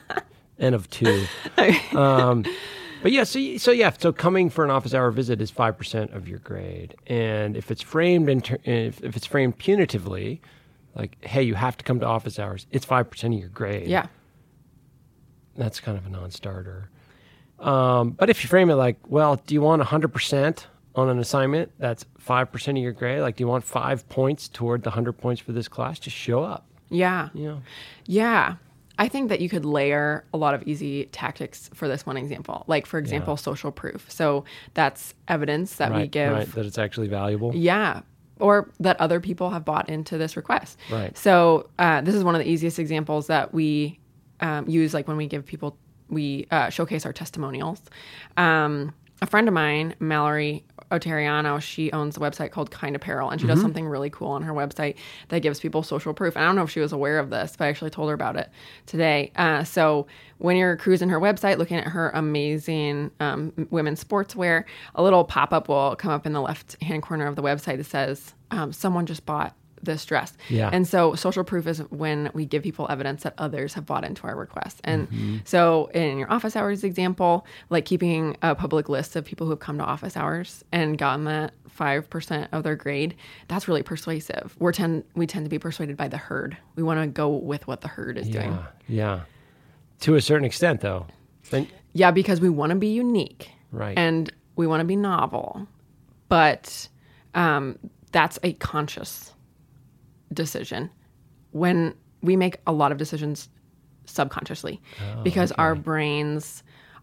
[0.58, 1.26] N of two.
[1.92, 2.46] Um,
[3.02, 6.12] but yeah, so so yeah, so coming for an office hour visit is five percent
[6.12, 10.40] of your grade, and if it's framed in ter- if, if it's framed punitively,
[10.94, 13.86] like hey, you have to come to office hours, it's five percent of your grade.
[13.86, 14.06] Yeah.
[15.56, 16.88] that's kind of a non-starter.
[17.58, 21.18] Um, but if you frame it like, well, do you want hundred percent on an
[21.18, 21.72] assignment?
[21.78, 23.20] That's five percent of your grade.
[23.20, 25.98] Like, do you want five points toward the hundred points for this class?
[25.98, 26.66] Just show up.
[26.90, 27.30] Yeah.
[27.34, 27.62] You know.
[28.06, 28.56] Yeah.
[28.98, 32.64] I think that you could layer a lot of easy tactics for this one example.
[32.66, 34.10] Like, for example, social proof.
[34.10, 36.32] So that's evidence that we give.
[36.32, 37.54] right, that it's actually valuable.
[37.54, 38.00] Yeah.
[38.38, 40.78] Or that other people have bought into this request.
[40.90, 41.16] Right.
[41.16, 43.98] So uh, this is one of the easiest examples that we
[44.40, 45.76] um, use, like when we give people,
[46.08, 47.80] we uh, showcase our testimonials.
[48.36, 53.40] Um, a friend of mine, Mallory Oteriano, she owns a website called Kind Apparel, and
[53.40, 54.96] she does something really cool on her website
[55.28, 56.36] that gives people social proof.
[56.36, 58.14] And I don't know if she was aware of this, but I actually told her
[58.14, 58.50] about it
[58.84, 59.32] today.
[59.36, 60.06] Uh, so
[60.38, 64.64] when you're cruising her website, looking at her amazing um, women's sportswear,
[64.94, 67.78] a little pop up will come up in the left hand corner of the website
[67.78, 70.32] that says, um, "Someone just bought." This dress.
[70.48, 70.70] Yeah.
[70.72, 74.26] And so social proof is when we give people evidence that others have bought into
[74.26, 74.80] our request.
[74.84, 79.50] And so in your office hours example, like keeping a public list of people who
[79.50, 83.14] have come to office hours and gotten that 5% of their grade,
[83.48, 84.56] that's really persuasive.
[84.58, 86.56] We're tend we tend to be persuaded by the herd.
[86.74, 88.52] We want to go with what the herd is doing.
[88.52, 89.20] Yeah, yeah.
[90.00, 91.06] To a certain extent, though.
[91.50, 93.50] Then, Yeah, because we want to be unique.
[93.72, 93.96] Right.
[93.96, 95.66] And we want to be novel.
[96.28, 96.88] But
[97.34, 97.78] um,
[98.12, 99.32] that's a conscious
[100.32, 100.90] decision.
[101.52, 103.48] When we make a lot of decisions
[104.06, 104.80] subconsciously,
[105.22, 106.62] because our brains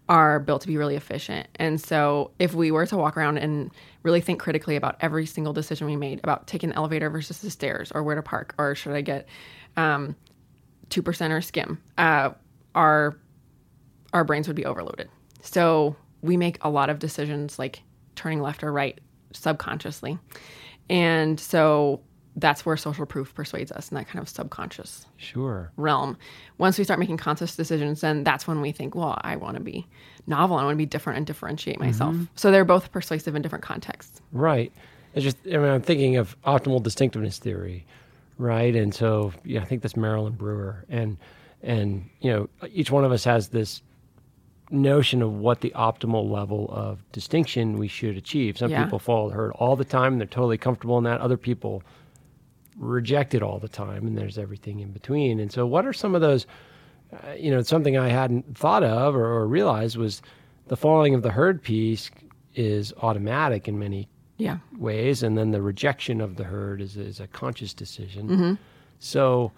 [0.10, 1.48] are built to be really efficient.
[1.56, 3.72] And so if we were to walk around and
[4.04, 7.50] really think critically about every single decision we made about taking the elevator versus the
[7.50, 9.28] stairs or where to park or should I get
[9.78, 10.16] um,
[10.90, 12.32] 2% or skim, uh,
[12.76, 13.18] our,
[14.12, 15.10] our brains would be overloaded.
[15.42, 17.82] So we make a lot of decisions like
[18.16, 19.00] turning left or right
[19.32, 20.20] subconsciously.
[20.90, 22.02] And so
[22.36, 25.72] that's where social proof persuades us in that kind of subconscious Sure.
[25.78, 26.18] realm.
[26.58, 29.64] Once we start making conscious decisions, then that's when we think, well, I want to
[29.64, 29.86] be
[30.26, 30.58] novel.
[30.58, 31.86] I want to be different and differentiate mm-hmm.
[31.86, 32.16] myself.
[32.36, 34.22] So they're both persuasive in different contexts.
[34.32, 34.72] Right.
[35.14, 37.86] It's just, I mean, I'm thinking of optimal distinctiveness theory,
[38.38, 38.76] right?
[38.76, 41.18] And so, yeah, I think that's Marilynn Brewer, and
[41.62, 43.82] and you know, each one of us has this
[44.72, 48.58] notion of what the optimal level of distinction we should achieve.
[48.58, 48.84] Some Yeah.
[48.84, 51.22] people the herd all the time; and they're totally comfortable in that.
[51.22, 51.84] Other people
[52.78, 55.40] reject it all the time, and there's everything in between.
[55.40, 56.46] And so, what are some of those?
[57.12, 60.22] Uh, you know, something I hadn't thought of or, or realized was
[60.68, 62.10] the following of the herd piece
[62.56, 64.08] is automatic in many
[64.38, 64.58] Yeah.
[64.80, 68.58] ways, and then the rejection of the herd is, is a conscious decision.
[69.00, 69.52] So,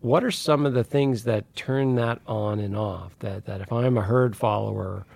[0.00, 3.16] what are some of the things that turn that on and off?
[3.20, 5.06] That that if I'm a herd follower,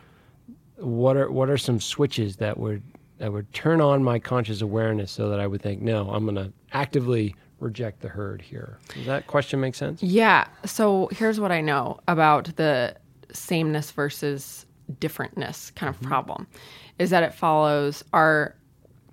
[0.77, 2.83] what are what are some switches that would
[3.19, 6.37] that would turn on my conscious awareness so that I would think, no, I'm going
[6.37, 8.79] to actively reject the herd here.
[8.95, 10.03] Does that question make sense?
[10.03, 10.47] Yeah.
[10.65, 12.97] So here's what I know about the
[13.33, 14.67] sameness versus
[15.01, 16.09] differentness kind of mm-hmm.
[16.09, 16.47] problem
[16.99, 18.55] is that it follows our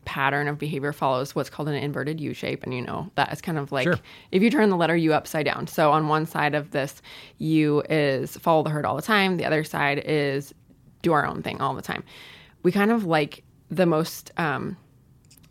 [0.05, 2.63] pattern of behavior follows what's called an inverted U shape.
[2.63, 3.99] And you know, that is kind of like Sure.
[4.31, 5.67] if you turn the letter U upside down.
[5.67, 7.01] So on one side of this
[7.37, 10.53] U is follow the herd all the time, the other side is
[11.01, 12.03] do our own thing all the time.
[12.63, 13.43] We kind of like
[13.75, 14.77] the most um,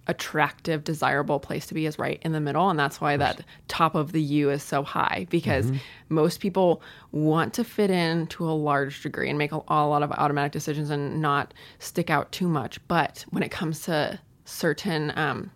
[0.07, 2.69] attractive, desirable place to be is right in the middle.
[2.69, 5.71] And that's why that top of the U is so high because
[6.09, 6.83] most people
[7.13, 10.53] want to fit in to a large degree and make a, a lot of automatic
[10.53, 12.81] decisions and not stick out too much.
[12.89, 15.51] But when it comes to certain um,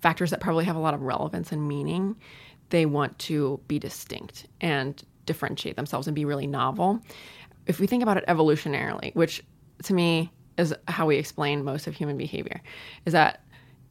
[0.00, 2.16] factors that probably have a lot of relevance and meaning,
[2.70, 7.00] they want to be distinct and differentiate themselves and be really novel.
[7.66, 9.42] If we think about it evolutionarily, which
[9.84, 12.60] to me is how we explain most of human behavior,
[13.06, 13.42] is that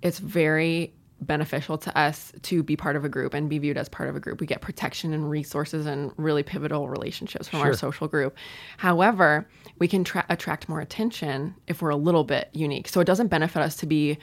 [0.01, 3.87] it's very beneficial to us to be part of a group and be viewed as
[3.87, 4.41] part of a group.
[4.41, 8.35] We get protection and resources and really pivotal relationships from our social group.
[8.77, 9.47] However,
[9.79, 12.87] we can tra- attract more attention if we're a little bit unique.
[12.87, 14.17] So it doesn't benefit us to be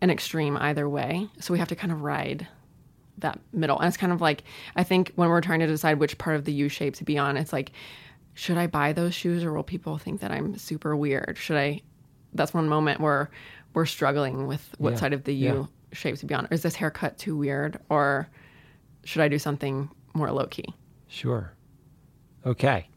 [0.00, 1.28] an extreme either way.
[1.40, 2.46] So we have to kind of ride
[3.18, 3.78] that middle.
[3.78, 4.42] And it's kind of like
[4.74, 7.18] I think when we're trying to decide which part of the U shape to be
[7.18, 7.72] on, it's like,
[8.36, 11.36] should I buy those shoes or will people think that I'm super weird?
[11.40, 11.80] Should I?
[12.34, 13.30] That's one moment where
[13.74, 14.96] we're struggling with what Yeah.
[14.98, 15.64] side of the U Yeah.
[15.96, 16.46] shape to be on.
[16.50, 18.28] Is this haircut too weird, or
[19.04, 20.66] should I do something more low key?
[21.08, 21.52] Sure.
[22.44, 22.88] Okay.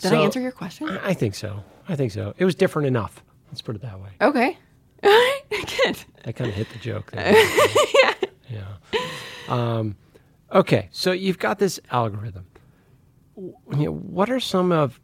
[0.00, 0.88] Did So- I answer your question?
[0.88, 1.62] I think so.
[1.88, 2.34] I think so.
[2.38, 3.22] It was different enough.
[3.48, 4.10] Let's put it that way.
[4.20, 4.56] Okay.
[5.02, 5.98] Good.
[6.24, 7.34] I kind of hit the joke there.
[8.48, 8.64] yeah.
[9.48, 9.96] Um,
[10.52, 12.46] okay, so you've got this algorithm.
[13.36, 15.00] You know, what are some of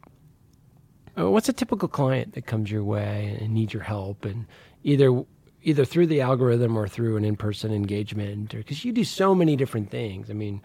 [1.17, 4.45] uh, what's a typical client that comes your way and needs your help, and
[4.83, 5.23] either
[5.63, 9.91] either through the algorithm or through an in-person engagement, because you do so many different
[9.91, 10.29] things.
[10.29, 10.61] I mean,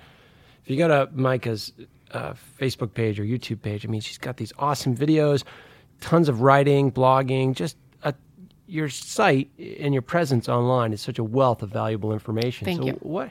[0.64, 1.72] if you go to Micah's
[2.12, 5.44] uh, Facebook page or YouTube page, I mean, she's got these awesome videos,
[6.00, 8.14] tons of writing, blogging, just a,
[8.66, 12.64] your site and your presence online is such a wealth of valuable information.
[12.64, 12.98] Thank so you.
[13.00, 13.30] what?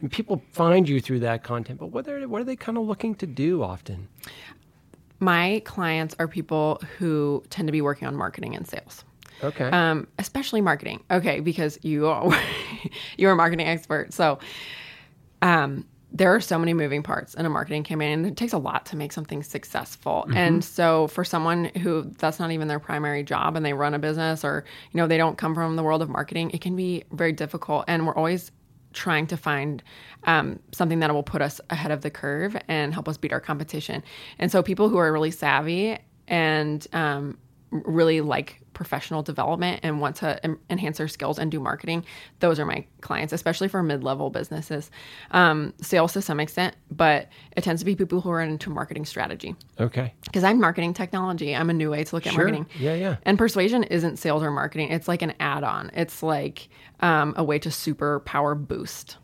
[0.00, 2.84] And people find you through that content, but what are what are they kind of
[2.84, 4.08] looking to do often?
[5.18, 9.04] My clients are people who tend to be working on marketing and sales.
[9.44, 9.64] Okay.
[9.64, 11.02] um, especially marketing.
[11.10, 12.30] Okay, because you are
[13.16, 14.38] you're a marketing expert, so
[15.42, 18.58] um, there are so many moving parts in a marketing campaign, and it takes a
[18.58, 20.26] lot to make something successful.
[20.34, 23.98] And so, for someone who that's not even their primary job, and they run a
[23.98, 27.04] business, or you know they don't come from the world of marketing, it can be
[27.12, 27.84] very difficult.
[27.88, 28.50] And we're always
[28.96, 29.82] trying to find
[30.24, 33.40] um, something that will put us ahead of the curve and help us beat our
[33.40, 34.02] competition.
[34.38, 37.38] And so, people who are really savvy and um,
[37.70, 42.04] really like professional development and want to em- enhance their skills and do marketing,
[42.40, 44.90] those are my clients, especially for mid level businesses.
[45.30, 49.04] Um, sales to some extent, but it tends to be people who are into marketing
[49.06, 49.56] strategy.
[49.80, 50.12] okay.
[50.24, 52.44] Because I'm marketing technology, I'm a new way to look at Sure.
[52.44, 52.66] marketing.
[52.78, 53.16] Yeah, yeah.
[53.24, 56.68] And persuasion isn't sales or marketing, it's like an add on, it's like
[57.00, 59.16] um, a way to super power boost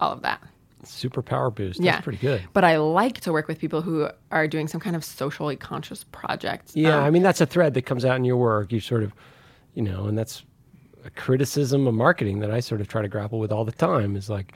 [0.00, 0.42] all of that.
[0.84, 1.78] Super power boost.
[1.78, 2.00] That's yeah.
[2.00, 2.42] pretty good.
[2.52, 6.04] But I like to work with people who are doing some kind of socially conscious
[6.04, 6.72] project.
[6.74, 8.72] Yeah, Um, I mean that's a thread that comes out in your work.
[8.72, 9.14] You sort of,
[9.74, 10.44] you know, and that's
[11.04, 14.16] a criticism of marketing that I sort of try to grapple with all the time.
[14.16, 14.54] Is like,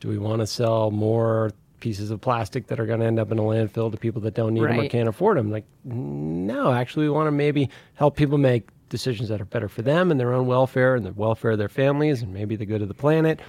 [0.00, 3.30] do we want to sell more pieces of plastic that are going to end up
[3.32, 5.50] in a landfill to people that don't need them or can't afford them.
[5.50, 9.82] Like, no, actually, we want to maybe help people make decisions that are better for
[9.82, 12.82] them and their own welfare and the welfare of their families and maybe the good
[12.82, 13.40] of the planet,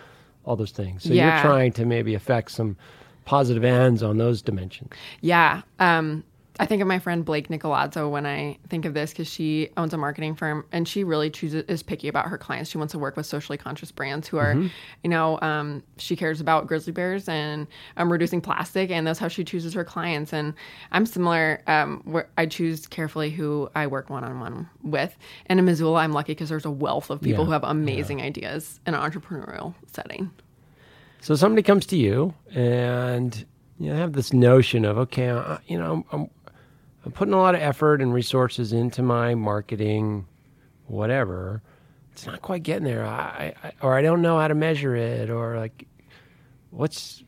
[0.45, 1.04] all those things.
[1.04, 1.34] So Yeah.
[1.41, 2.78] you're trying to maybe affect some
[3.25, 4.91] positive ends on those dimensions.
[5.21, 5.62] Yeah.
[5.80, 6.23] Um,
[6.61, 9.93] I think of my friend Blake Nicolazzo when I think of this because she owns
[9.93, 12.69] a marketing firm and she really chooses is picky about her clients.
[12.69, 16.41] She wants to work with socially conscious brands who are, you know, um, she cares
[16.41, 20.33] about grizzly bears and um, reducing plastic, and that's how she chooses her clients.
[20.33, 20.53] And
[20.91, 21.61] I'm similar.
[21.67, 25.17] Um, where I choose carefully who I work one on one with.
[25.45, 27.45] And in Missoula, I'm lucky because there's a wealth of people Yeah.
[27.45, 30.31] who have amazing ideas in an entrepreneurial setting.
[31.21, 33.45] So somebody comes to you and
[33.79, 36.29] you have this notion of, okay, I, you know, I'm, I'm,
[37.05, 40.27] I'm putting a lot of effort and resources into my marketing,
[40.88, 41.62] whatever.
[42.12, 45.29] It's not quite getting there, I, I, or I don't know how to measure it,
[45.29, 45.88] or like,
[46.71, 47.23] what's,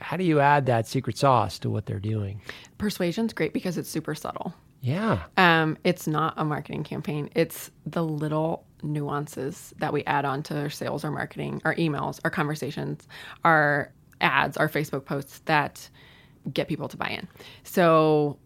[0.00, 2.40] how do you add that secret sauce to what they're doing?
[2.78, 4.54] Persuasion's great because it's super subtle.
[4.80, 5.22] Yeah.
[5.36, 7.30] Um, it's not a marketing campaign.
[7.34, 12.20] It's the little nuances that we add on to our sales, our marketing, our emails,
[12.24, 13.06] our conversations,
[13.44, 15.88] our ads, our Facebook posts that
[16.52, 17.28] get people to buy in.
[17.62, 18.38] So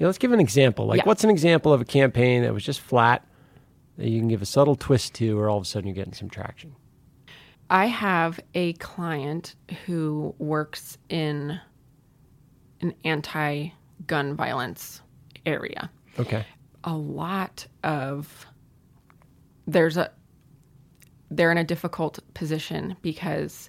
[0.00, 0.86] Yeah, let's give an example.
[0.86, 1.04] Like, Yeah.
[1.04, 3.24] what's an example of a campaign that was just flat
[3.98, 6.14] that you can give a subtle twist to, or all of a sudden you're getting
[6.14, 6.74] some traction?
[7.68, 9.54] I have a client
[9.86, 11.60] who works in
[12.80, 13.68] an anti
[14.06, 15.02] gun violence
[15.46, 15.90] area.
[16.18, 16.44] Okay.
[16.82, 18.46] a lot of
[19.66, 20.10] there's a
[21.30, 23.68] they're in a difficult position because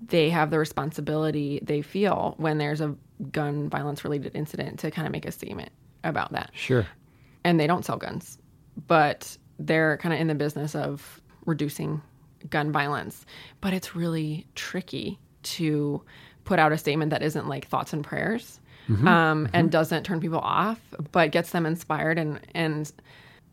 [0.00, 2.96] they have the responsibility they feel when there's a
[3.32, 5.70] gun violence related incident to kind of make a statement
[6.04, 6.50] about that.
[6.54, 6.86] Sure.
[7.44, 8.38] and they don't sell guns
[8.86, 12.02] but they're kind of in the business of reducing
[12.50, 13.24] gun violence.
[13.60, 16.02] But it's really tricky to
[16.44, 18.60] put out a statement that isn't like thoughts and prayers
[19.06, 22.18] um, and doesn't turn people off but gets them inspired.
[22.18, 22.92] And and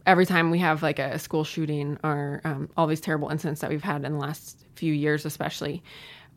[0.06, 3.70] every time we have like a school shooting or um, all these terrible incidents that
[3.70, 5.82] we've had in the last few years especially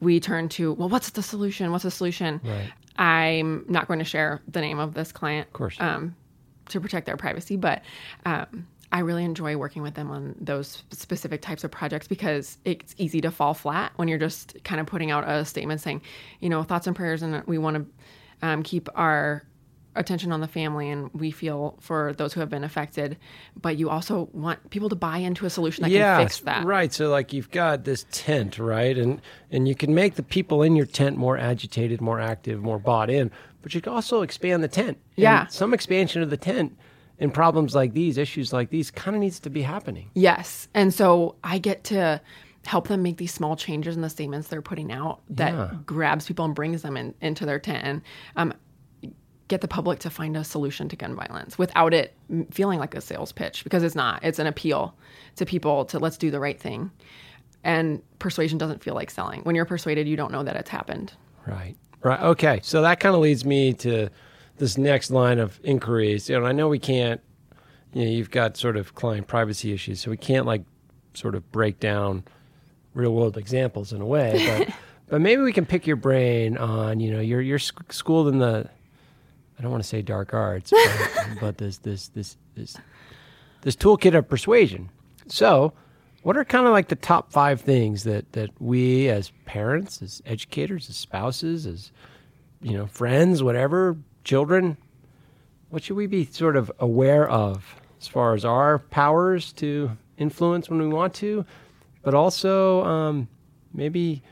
[0.01, 1.73] we turn to well what's the solution?
[1.73, 2.41] What's the solution?
[2.45, 2.73] Right.
[2.99, 5.77] I'm not going to share the name of this client of course.
[5.81, 6.15] um,
[6.69, 7.83] to protect their privacy but
[8.25, 12.95] um, i really enjoy working with them on those specific types of projects because it's
[12.99, 16.01] easy to fall flat when you're just kind of putting out a statement saying
[16.41, 19.45] you know thoughts and prayers and we want to um, keep our
[19.97, 23.17] attention on the family and we feel for those who have been affected
[23.61, 26.93] but you also want people to buy into a solution that can fix that Right.
[26.93, 28.97] So like you've got this tent, right?
[28.97, 32.79] And and you can make the people in your tent more agitated, more active, more
[32.79, 33.31] bought in,
[33.63, 34.99] but you can also expand the tent.
[35.17, 35.47] And Yeah.
[35.47, 36.77] some expansion of the tent
[37.19, 40.11] in problems like these, issues like these kind of needs to be happening.
[40.15, 40.69] Yes.
[40.75, 42.21] And so I get to
[42.67, 45.71] help them make these small changes in the statements they're putting out that Yeah.
[45.87, 48.03] grabs people and brings them in, into their tent and
[48.37, 48.53] um,
[49.49, 52.15] get the public to find a solution to gun violence without it
[52.51, 54.25] feeling like a sales pitch because it's not.
[54.25, 54.95] It's an appeal
[55.37, 56.91] to people to let's do the right thing.
[57.63, 59.43] And persuasion doesn't feel like selling.
[59.43, 61.13] When you're persuaded, you don't know that it's happened.
[61.47, 61.77] Right.
[62.03, 62.21] Right.
[62.21, 62.61] Okay.
[62.63, 64.09] So that kind of leads me to
[64.59, 66.29] this next line of inquiries.
[66.29, 67.21] You know, I know we can't.
[67.93, 70.63] You know, you've got sort of client privacy issues, so we can't like
[71.15, 72.25] sort of break down
[72.95, 74.75] real world examples in a way, but
[75.09, 78.69] but maybe we can pick your brain on you know you're you're schooled in the
[79.59, 82.77] I don't want to say dark arts, but, but this this this this
[83.63, 84.91] this toolkit of persuasion.
[85.29, 85.73] So,
[86.23, 90.23] what are kind of like the top five things that that we as parents, as
[90.27, 91.91] educators, as spouses, as
[92.61, 94.77] you know, friends, whatever, children,
[95.71, 100.69] what should we be sort of aware of as far as our powers to influence
[100.69, 101.45] when we want to,
[102.03, 103.29] but also um,
[103.73, 104.23] maybe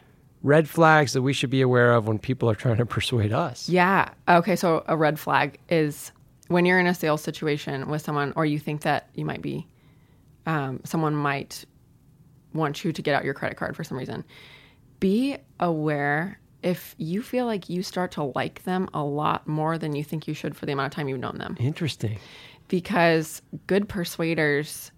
[0.45, 3.69] red flags that we should be aware of when people are trying to persuade us.
[3.69, 4.11] Yeah.
[4.29, 4.55] Okay.
[4.55, 6.13] So a red flag is
[6.49, 9.67] when you're in a sales situation with someone, or you think that you might be,
[10.47, 11.65] um, someone might
[12.53, 14.23] want you to get out your credit card for some reason.
[15.01, 19.97] Be aware if you feel like you start to like them a lot more than
[19.97, 22.19] you think you should for the amount of time you've known them, Interesting.
[22.69, 24.91] because good persuaders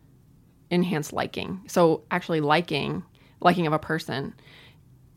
[0.71, 1.61] enhance liking.
[1.69, 3.05] So actually, liking,
[3.41, 4.35] liking of a person.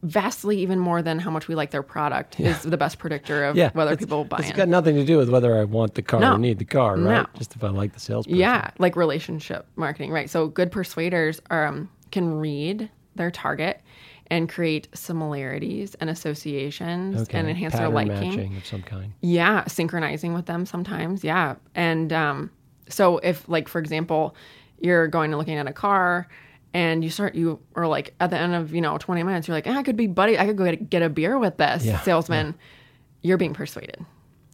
[0.01, 3.57] Vastly, even more than how much we like their product, is the best predictor of
[3.57, 4.45] Yeah, whether it's- people buy it.
[4.47, 6.35] It's got nothing to do with whether I want the car No.
[6.35, 7.23] or need the car, right?
[7.23, 7.25] No.
[7.37, 8.39] Just if I like the salesperson.
[8.39, 10.29] Yeah, like relationship marketing, right?
[10.29, 13.81] So good persuaders are, um, can read their target
[14.31, 17.37] and create similarities and associations Okay.
[17.37, 18.29] and enhance Pattern their liking.
[18.29, 19.11] matching of some kind.
[19.21, 21.23] Yeah, synchronizing with them sometimes.
[21.25, 21.55] Yeah.
[21.75, 22.51] And um,
[22.87, 24.33] so if, like, for example,
[24.79, 26.27] you're going and looking at a car
[26.73, 29.57] and you start you are like at the end of you know 20 minutes you're
[29.57, 31.83] like eh, i could be buddy i could go get, get a beer with this
[31.85, 32.55] Yeah, salesman
[33.21, 34.05] you're being persuaded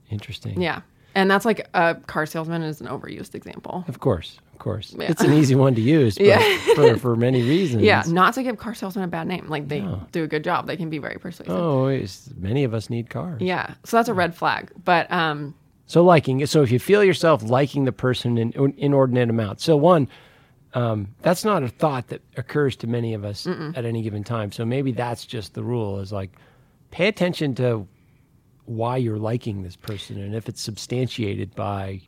[0.09, 0.61] Interesting.
[0.61, 0.82] yeah
[1.16, 4.93] and that's like a car salesman is an overused example Of course, of course.
[4.97, 5.11] Yeah.
[5.11, 6.57] It's an easy one to use, but Yeah.
[6.76, 7.84] for, for many reasons.
[7.84, 10.68] yeah not to give car salesmen a bad name like they do a good job
[10.68, 11.88] they can be very persuasive Oh,
[12.38, 13.41] many of us need cars.
[13.41, 15.55] yeah so that's a red flag but um
[15.88, 16.45] So liking.
[16.47, 19.61] So if you feel yourself liking the person in in inordinate amount.
[19.61, 20.07] So one,
[20.76, 24.51] um, that's not a thought that occurs to many of us at any given time.
[24.51, 26.32] So maybe that's just the rule is like
[26.91, 27.88] pay attention to
[28.65, 32.01] why you're liking this person and if it's substantiated by,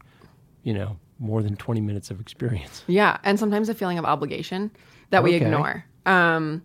[0.63, 2.83] you know, more than 20 minutes of experience.
[2.87, 4.69] Yeah, and sometimes a feeling of obligation
[5.09, 5.45] that we Okay.
[5.45, 5.85] ignore.
[6.05, 6.61] Um,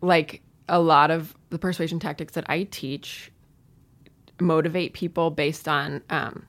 [0.00, 3.30] like a lot of the persuasion tactics that I teach
[4.40, 6.44] motivate people based on um,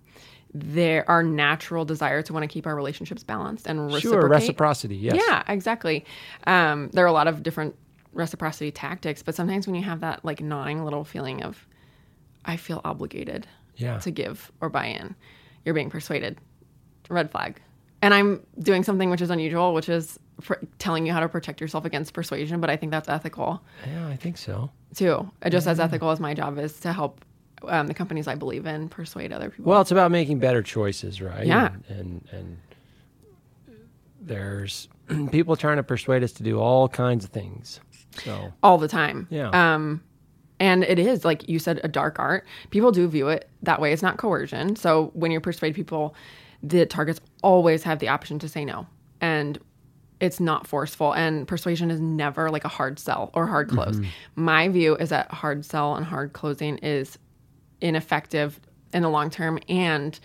[0.60, 4.22] their our natural desire to want to keep our relationships balanced and reciprocate.
[4.22, 4.96] Sure, reciprocity.
[4.96, 5.16] Yes.
[5.28, 6.06] Yeah, exactly.
[6.46, 7.76] Um, there are a lot of different
[8.14, 11.68] reciprocity tactics, but sometimes when you have that like gnawing little feeling of,
[12.46, 14.00] I feel obligated Yeah.
[14.00, 15.16] to give or buy in,
[15.66, 16.38] you're being persuaded.
[17.10, 17.62] Red flag.
[18.02, 21.60] And I'm doing something which is unusual, which is pr- telling you how to protect
[21.62, 24.70] yourself against persuasion, but I think that's ethical Yeah, I think so.
[24.96, 25.32] too.
[25.50, 27.24] Just as ethical as my job is to help
[27.64, 29.72] um, the companies I believe in persuade other people.
[29.72, 31.46] Well, it's about making better choices, right?
[31.46, 31.68] Yeah.
[31.68, 32.58] And and, and
[34.22, 34.88] there's
[35.32, 37.80] people trying to persuade us to do all kinds of things.
[38.24, 39.28] So all the time.
[39.30, 39.50] Yeah.
[39.50, 40.04] Um,
[40.60, 42.46] and it is like you said, a dark art.
[42.72, 43.94] People do view it that way.
[43.94, 44.76] It's not coercion.
[44.76, 46.16] So when you persuade people,
[46.64, 48.88] the targets always have the option to say no,
[49.22, 49.60] and
[50.20, 51.14] it's not forceful.
[51.14, 54.02] And persuasion is never like a hard sell or hard close.
[54.36, 57.20] My view is that hard sell and hard closing is
[57.82, 58.60] ineffective
[58.94, 60.20] in the long term and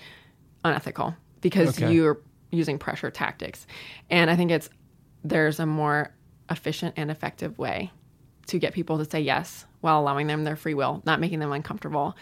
[0.64, 1.92] unethical because Okay.
[1.92, 3.66] you're using pressure tactics.
[4.10, 4.68] And I think it's
[5.24, 6.12] there's a more
[6.50, 7.90] efficient and effective way
[8.46, 11.50] to get people to say yes while allowing them their free will, not making them
[11.52, 12.16] uncomfortable,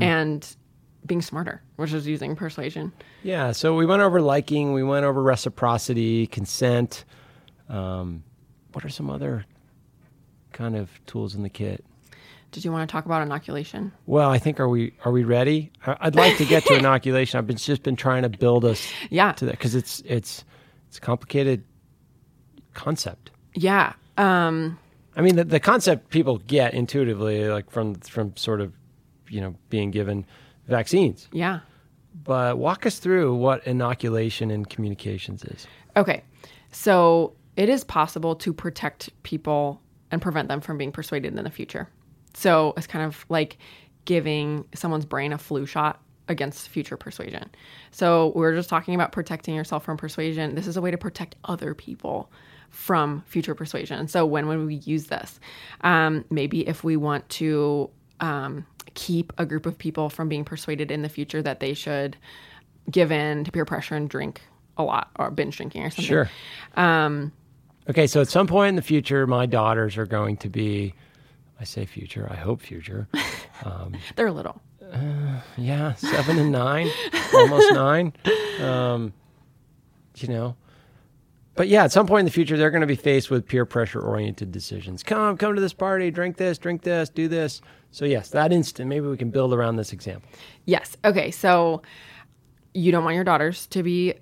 [0.00, 0.56] and
[1.04, 2.92] being smarter, which is using persuasion.
[3.22, 7.04] yeah, so we went over liking, we went over reciprocity, consent.
[7.68, 8.24] Um,
[8.72, 9.44] what are some other
[10.52, 11.84] kind of tools in the kit?
[12.52, 13.92] Did you want to talk about inoculation?
[14.06, 15.72] Well, I think are we are we ready?
[15.84, 17.38] I'd like to get to inoculation.
[17.38, 19.32] I've been just been trying to build us Yeah.
[19.32, 20.44] to that because it's it's
[20.88, 21.64] it's a complicated
[22.74, 23.30] concept.
[23.54, 23.94] Yeah.
[24.16, 24.78] Um,
[25.16, 28.72] I mean, the, the concept people get intuitively, like from from sort of,
[29.28, 30.24] you know, being given
[30.68, 31.28] vaccines.
[31.32, 31.60] yeah.
[32.24, 35.66] But walk us through what inoculation and communications is.
[35.96, 36.22] Okay.
[36.72, 41.50] So it is possible to protect people and prevent them from being persuaded in the
[41.50, 41.88] future.
[42.36, 43.56] So it's kind of like
[44.04, 47.48] giving someone's brain a flu shot against future persuasion.
[47.92, 50.54] So we are just talking about protecting yourself from persuasion.
[50.54, 52.30] This is a way to protect other people
[52.68, 54.06] from future persuasion.
[54.06, 55.40] So when would we use this?
[55.80, 57.88] Um, maybe if we want to
[58.20, 62.18] um, keep a group of people from being persuaded in the future that they should
[62.90, 64.42] give in to peer pressure and drink
[64.76, 66.04] a lot or binge drinking or something.
[66.04, 66.30] Sure.
[66.74, 67.32] Um,
[67.88, 70.92] okay, so at some point in the future, my daughters are going to be.
[71.58, 72.28] I say future.
[72.30, 73.08] I hope future.
[74.16, 74.60] They're little.
[75.56, 76.88] Yeah, seven and nine,
[77.34, 78.12] almost nine.
[78.60, 79.12] Um,
[80.16, 80.56] you know,
[81.56, 83.64] but yeah, at some point in the future, they're going to be faced with peer
[83.64, 85.02] pressure oriented decisions.
[85.02, 87.62] Come, come to this party, drink this, drink this, do this.
[87.90, 90.28] So yes, that instant, maybe we can build around this example.
[90.66, 90.96] Yes.
[91.04, 91.30] Okay.
[91.30, 91.82] So
[92.74, 94.14] you don't want your daughters to be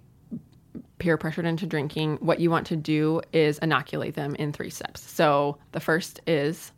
[0.98, 2.18] peer pressured into drinking.
[2.20, 5.00] What you want to do is inoculate them in three steps.
[5.00, 6.70] So the first is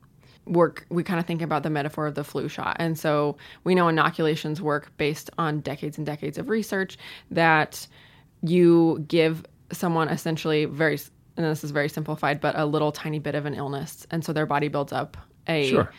[0.47, 0.87] work.
[0.89, 2.77] We kind of think about the metaphor of the flu shot.
[2.79, 6.97] And so we know inoculations work based on decades and decades of research
[7.31, 7.87] that
[8.43, 10.99] you give someone essentially very,
[11.37, 14.07] and this is very simplified, but a little tiny bit of an illness.
[14.11, 15.17] And so their body builds up
[15.49, 15.93] a Sure.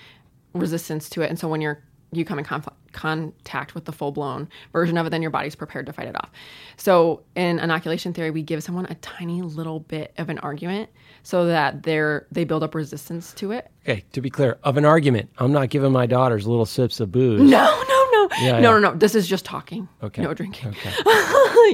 [0.54, 1.30] resistance to it.
[1.30, 5.06] And so when you're you come in conf- contact with the full blown version of
[5.06, 6.32] it, then your body's prepared to fight it off.
[6.78, 10.90] So in inoculation theory, we give someone a tiny little bit of an argument
[11.24, 13.70] so that they're they build up resistance to it.
[13.88, 17.12] Okay, to be clear, of an argument, I'm not giving my daughters little sips of
[17.12, 17.42] booze.
[17.42, 17.48] No,
[17.90, 18.60] no, no, Yeah, no, yeah.
[18.60, 18.96] no, no.
[18.96, 19.88] This is just talking.
[20.02, 20.22] Okay.
[20.22, 20.70] No drinking.
[20.70, 20.92] Okay.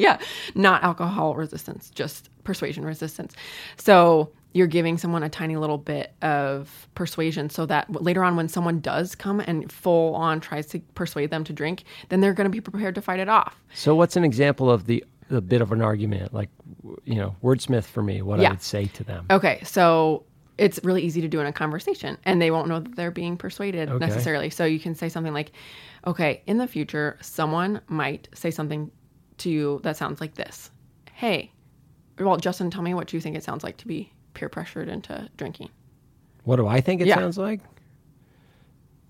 [0.01, 0.17] yeah,
[0.55, 3.35] not alcohol resistance, just persuasion resistance.
[3.77, 8.47] So you're giving someone a tiny little bit of persuasion so that later on, when
[8.47, 12.45] someone does come and full on tries to persuade them to drink, then they're going
[12.45, 13.61] to be prepared to fight it off.
[13.73, 16.49] So, what's an example of the the bit of an argument, like
[17.05, 18.49] you know, wordsmith for me, what Yeah.
[18.49, 19.25] I would say to them?
[19.31, 20.25] Okay, so
[20.59, 23.35] it's really easy to do in a conversation and they won't know that they're being
[23.37, 24.05] persuaded Okay.
[24.05, 24.51] necessarily.
[24.51, 25.51] So you can say something like,
[26.05, 28.91] okay, in the future, someone might say something
[29.39, 30.69] to you that sounds like this
[31.13, 31.51] Hey,
[32.19, 35.29] well, Justin, tell me what you think it sounds like to be peer pressured into
[35.37, 35.69] drinking.
[36.43, 37.15] What do I think it Yeah.
[37.15, 37.61] sounds like?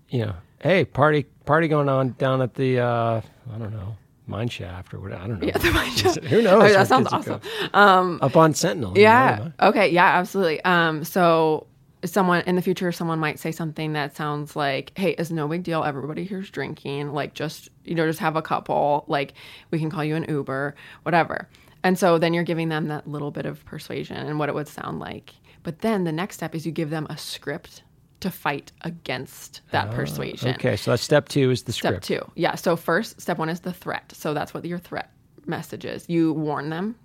[0.08, 3.20] You know, hey, party party going on down at the uh,
[3.52, 3.96] I don't know
[4.26, 5.46] mine shaft or what I don't know.
[5.46, 6.24] Yeah, the mine shaft.
[6.24, 6.52] Who knows?
[6.54, 7.40] Oh, where that sounds awesome.
[7.72, 8.18] go.
[8.24, 8.96] Up on Sentinel.
[8.96, 9.48] Yeah.
[9.60, 9.88] Okay.
[9.90, 10.04] Yeah.
[10.18, 10.62] Absolutely.
[10.64, 11.04] Um.
[11.04, 11.66] So
[12.04, 15.62] someone in the future, someone might say something that sounds like, "Hey, it's no big
[15.64, 15.82] deal.
[15.82, 17.12] Everybody here's drinking.
[17.12, 19.04] Like, just you know, just have a couple.
[19.08, 19.34] Like,
[19.70, 21.48] we can call you an Uber, whatever."
[21.84, 24.68] And so then you're giving them that little bit of persuasion and what it would
[24.68, 25.34] sound like.
[25.62, 27.82] But then the next step is you give them a script
[28.20, 30.54] to fight against that ah, persuasion.
[30.54, 32.04] Okay, so that's step two is the script.
[32.04, 32.32] Step two.
[32.34, 32.54] Yeah.
[32.54, 34.12] So first, step one is the threat.
[34.16, 35.10] So that's what your threat
[35.46, 36.08] message is.
[36.08, 36.96] You warn them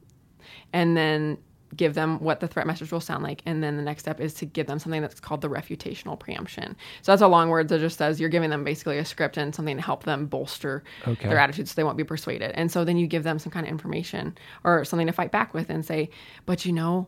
[0.74, 1.38] and then
[1.76, 3.42] give them what the threat message will sound like.
[3.46, 6.76] And then the next step is to give them something that's called the refutational preemption.
[7.04, 9.54] So that's a long word that just says you're giving them basically a script and
[9.54, 11.28] something to help them bolster Okay.
[11.30, 12.52] their attitude so they won't be persuaded.
[12.56, 15.54] And so then you give them some kind of information or something to fight back
[15.54, 16.10] with and say,
[16.46, 17.08] but you know,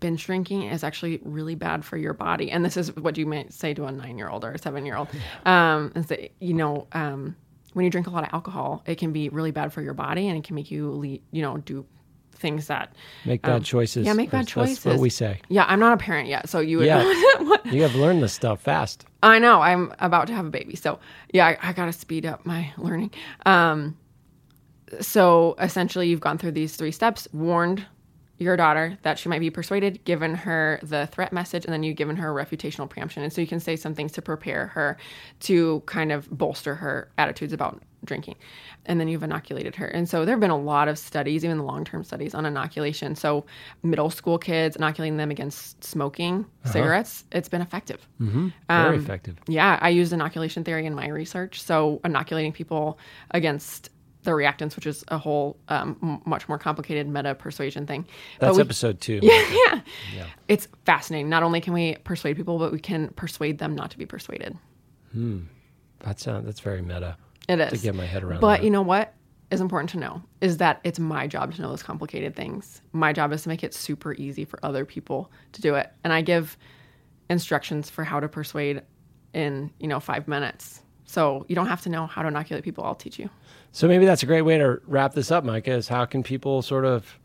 [0.00, 2.50] binge drinking is actually really bad for your body.
[2.50, 4.84] And this is what you might say to a nine year old or a seven
[4.84, 5.08] year old.
[5.46, 7.36] Um, and say, you know, um,
[7.74, 10.26] when you drink a lot of alcohol, it can be really bad for your body
[10.28, 11.86] and it can make you, le- you know, do
[12.42, 14.02] things that Make bad choices.
[14.02, 14.82] Um, yeah, make bad That's- choices.
[14.82, 15.40] That's what we say.
[15.48, 17.02] Yeah, I'm not a parent yet, so you would Yeah.
[17.64, 19.06] You have learned this stuff fast.
[19.22, 19.62] I know.
[19.62, 20.98] I'm about to have a baby, so
[21.32, 23.12] yeah, I, I got to speed up my learning.
[23.46, 23.96] Um,
[25.00, 27.86] so essentially, you've gone through these three steps: warned
[28.38, 31.96] your daughter that she might be persuaded, given her the threat message, and then you've
[31.96, 33.22] given her a refutational preemption.
[33.22, 34.96] And so you can say some things to prepare her
[35.40, 38.36] to kind of bolster her attitudes about drinking.
[38.86, 39.86] And then you've inoculated her.
[39.86, 42.44] And so there have been a lot of studies, even the long term studies on
[42.46, 43.14] inoculation.
[43.14, 43.44] So
[43.82, 48.06] middle school kids, inoculating them against smoking cigarettes, it's been effective.
[48.18, 49.36] Very Um, effective.
[49.46, 51.62] Yeah, I used inoculation theory in my research.
[51.62, 52.98] So inoculating people
[53.30, 53.90] against
[54.24, 58.06] the reactance, which is a whole um, much more complicated meta persuasion thing.
[58.38, 59.18] That's we- episode two.
[59.22, 59.80] yeah,
[60.14, 60.26] yeah.
[60.48, 61.28] It's fascinating.
[61.28, 64.56] Not only can we persuade people, but we can persuade them not to be persuaded.
[65.12, 65.40] Hmm.
[66.00, 67.16] That's uh, that's very meta.
[67.48, 67.70] It is.
[67.72, 68.64] To get my head around But that.
[68.64, 69.14] you know what
[69.50, 72.80] is important to know is that it's my job to know those complicated things.
[72.92, 75.92] My job is to make it super easy for other people to do it.
[76.04, 76.56] And I give
[77.28, 78.82] instructions for how to persuade
[79.34, 80.82] in, you know, five minutes.
[81.04, 82.84] So you don't have to know how to inoculate people.
[82.84, 83.28] I'll teach you.
[83.72, 85.72] So maybe that's a great way to wrap this up, Micah.
[85.72, 87.18] Is how can people sort of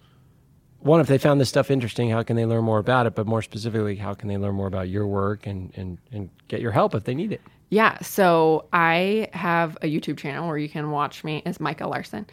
[0.80, 3.15] one, if they found this stuff interesting, how can they learn more about it?
[3.15, 6.59] But more specifically, how can they learn more about your work and and and get
[6.59, 7.41] your help if they need it?
[7.70, 11.43] Yeah, so I have a YouTube channel where you can watch me.
[11.45, 12.26] It's Micah Larsen.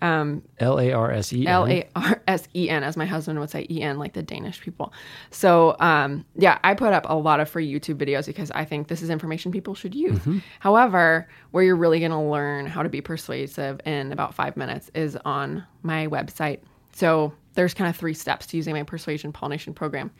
[0.00, 1.46] Um, L A R S E.
[1.46, 1.52] N.
[1.52, 4.22] L A R S E N, as my husband would say, E N, like the
[4.22, 4.94] Danish people.
[5.30, 8.88] So, um, yeah, I put up a lot of free YouTube videos because I think
[8.88, 10.20] this is information people should use.
[10.60, 14.90] However, where you're really going to learn how to be persuasive in about five minutes
[14.94, 16.60] is on my website.
[16.92, 20.10] So, there's kind of three steps to using my persuasion pollination program.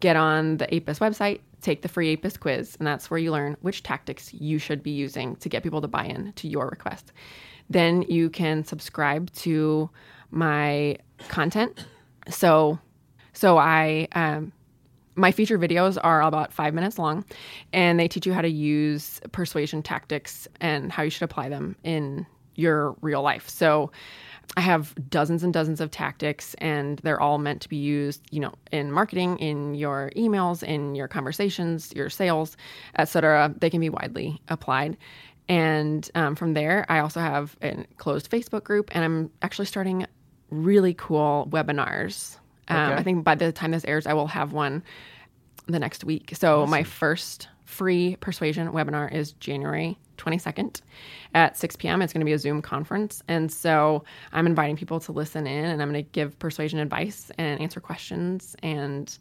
[0.00, 3.56] Get on the APIS website, take the free APIS quiz, and that's where you learn
[3.62, 7.12] which tactics you should be using to get people to buy in to your request.
[7.70, 9.90] Then you can subscribe to
[10.30, 10.98] my
[11.28, 11.86] content.
[12.28, 12.78] So,
[13.32, 14.52] so I um,
[15.16, 17.24] my feature videos are about five minutes long,
[17.72, 21.76] and they teach you how to use persuasion tactics and how you should apply them
[21.84, 23.48] in your real life.
[23.48, 23.90] So,
[24.56, 28.40] I have dozens and dozens of tactics, and they're all meant to be used, you
[28.40, 32.56] know, in marketing, in your emails, in your conversations, your sales,
[32.96, 33.52] etc.
[33.58, 34.96] They can be widely applied.
[35.48, 40.06] And um, from there, I also have a closed Facebook group, and I'm actually starting
[40.50, 42.36] really cool webinars.
[42.68, 42.94] Um, Okay.
[42.94, 44.82] I think by the time this airs, I will have one
[45.66, 46.32] the next week.
[46.34, 50.80] So my first free persuasion webinar is January 22nd
[51.34, 52.02] at 6 p.m.
[52.02, 53.22] It's going to be a Zoom conference.
[53.26, 57.32] And so I'm inviting people to listen in and I'm going to give persuasion advice
[57.36, 58.54] and answer questions.
[58.62, 59.16] And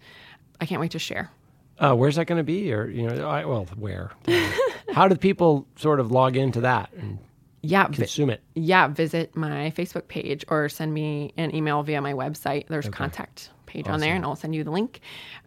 [0.62, 1.32] I can't wait to share.
[1.80, 2.72] Uh, where's that going to be?
[2.72, 4.12] Or you know, I, well, where?
[4.94, 7.18] how do people sort of log into that and
[7.64, 7.88] Yeah.
[7.88, 8.44] vi- consume it?
[8.54, 12.68] yeah, visit my Facebook page or send me an email via my website.
[12.68, 15.00] There's a contact page on there, and I'll send you the link.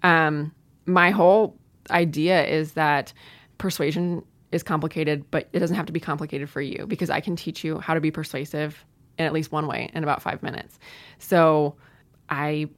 [0.02, 0.52] Um,
[0.86, 1.56] my whole
[1.90, 3.12] idea is that
[3.58, 4.22] persuasion
[4.52, 7.64] is complicated, but it doesn't have to be complicated for you because I can teach
[7.64, 8.84] you how to be persuasive
[9.18, 10.78] in at least one way in about five minutes.
[11.18, 11.74] So,
[12.28, 12.68] I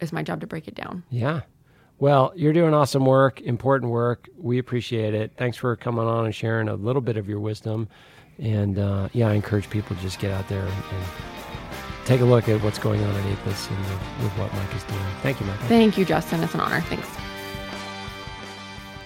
[0.00, 1.04] it's my job to break it down.
[1.10, 1.42] Yeah.
[1.98, 4.28] Well, you're doing awesome work, important work.
[4.36, 5.32] We appreciate it.
[5.36, 7.88] Thanks for coming on and sharing a little bit of your wisdom.
[8.38, 11.04] And uh, yeah, I encourage people to just get out there and, and
[12.04, 14.82] take a look at what's going on at APIS and with, with what Micah is
[14.84, 15.00] doing.
[15.22, 15.64] Thank you, Micah.
[15.66, 16.42] Thank you, Justin.
[16.42, 16.80] It's an honor.
[16.80, 17.06] Thanks.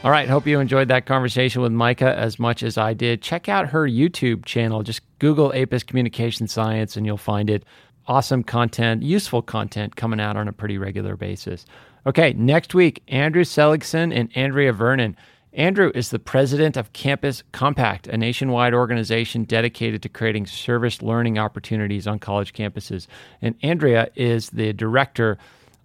[0.04, 0.28] All right.
[0.28, 3.22] Hope you enjoyed that conversation with Micah as much as I did.
[3.22, 4.84] Check out her YouTube channel.
[4.84, 7.64] Just Google Apis Communication Science and you'll find it.
[8.06, 11.66] Awesome content, useful content coming out on a pretty regular basis.
[12.06, 15.16] Okay, next week, Andrew Seligson and Andrea Vernon.
[15.54, 21.38] Andrew is the president of Campus Compact, a nationwide organization dedicated to creating service learning
[21.38, 23.08] opportunities on college campuses.
[23.42, 25.36] And Andrea is the director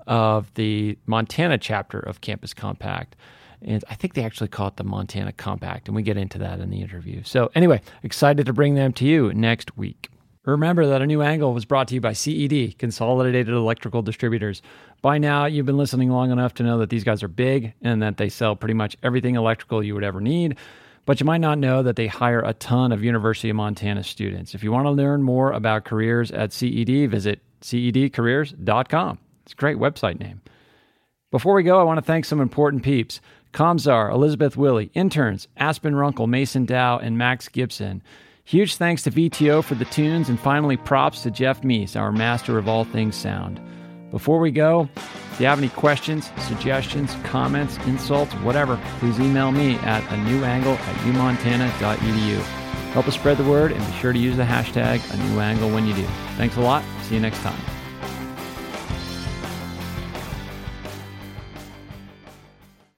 [0.05, 3.15] of the Montana chapter of Campus Compact.
[3.61, 6.59] And I think they actually call it the Montana Compact, and we get into that
[6.59, 7.21] in the interview.
[7.23, 10.09] So, anyway, excited to bring them to you next week.
[10.43, 14.63] Remember that a new angle was brought to you by CED, Consolidated Electrical Distributors.
[15.03, 18.01] By now, you've been listening long enough to know that these guys are big and
[18.01, 20.57] that they sell pretty much everything electrical you would ever need.
[21.05, 24.55] But you might not know that they hire a ton of University of Montana students.
[24.55, 29.19] If you want to learn more about careers at CED, visit cedcareers.com.
[29.43, 30.41] It's a great website name.
[31.31, 33.21] Before we go, I want to thank some important peeps.
[33.51, 38.01] Comzar, Elizabeth Willie, interns, Aspen Runkle, Mason Dow, and Max Gibson.
[38.43, 42.57] Huge thanks to VTO for the tunes, and finally props to Jeff Meese, our master
[42.57, 43.61] of all things sound.
[44.11, 49.75] Before we go, if you have any questions, suggestions, comments, insults, whatever, please email me
[49.77, 52.41] at a new angle at umontana.edu.
[52.91, 55.69] Help us spread the word and be sure to use the hashtag a new angle
[55.69, 56.05] when you do.
[56.35, 56.83] Thanks a lot.
[57.03, 57.80] See you next time.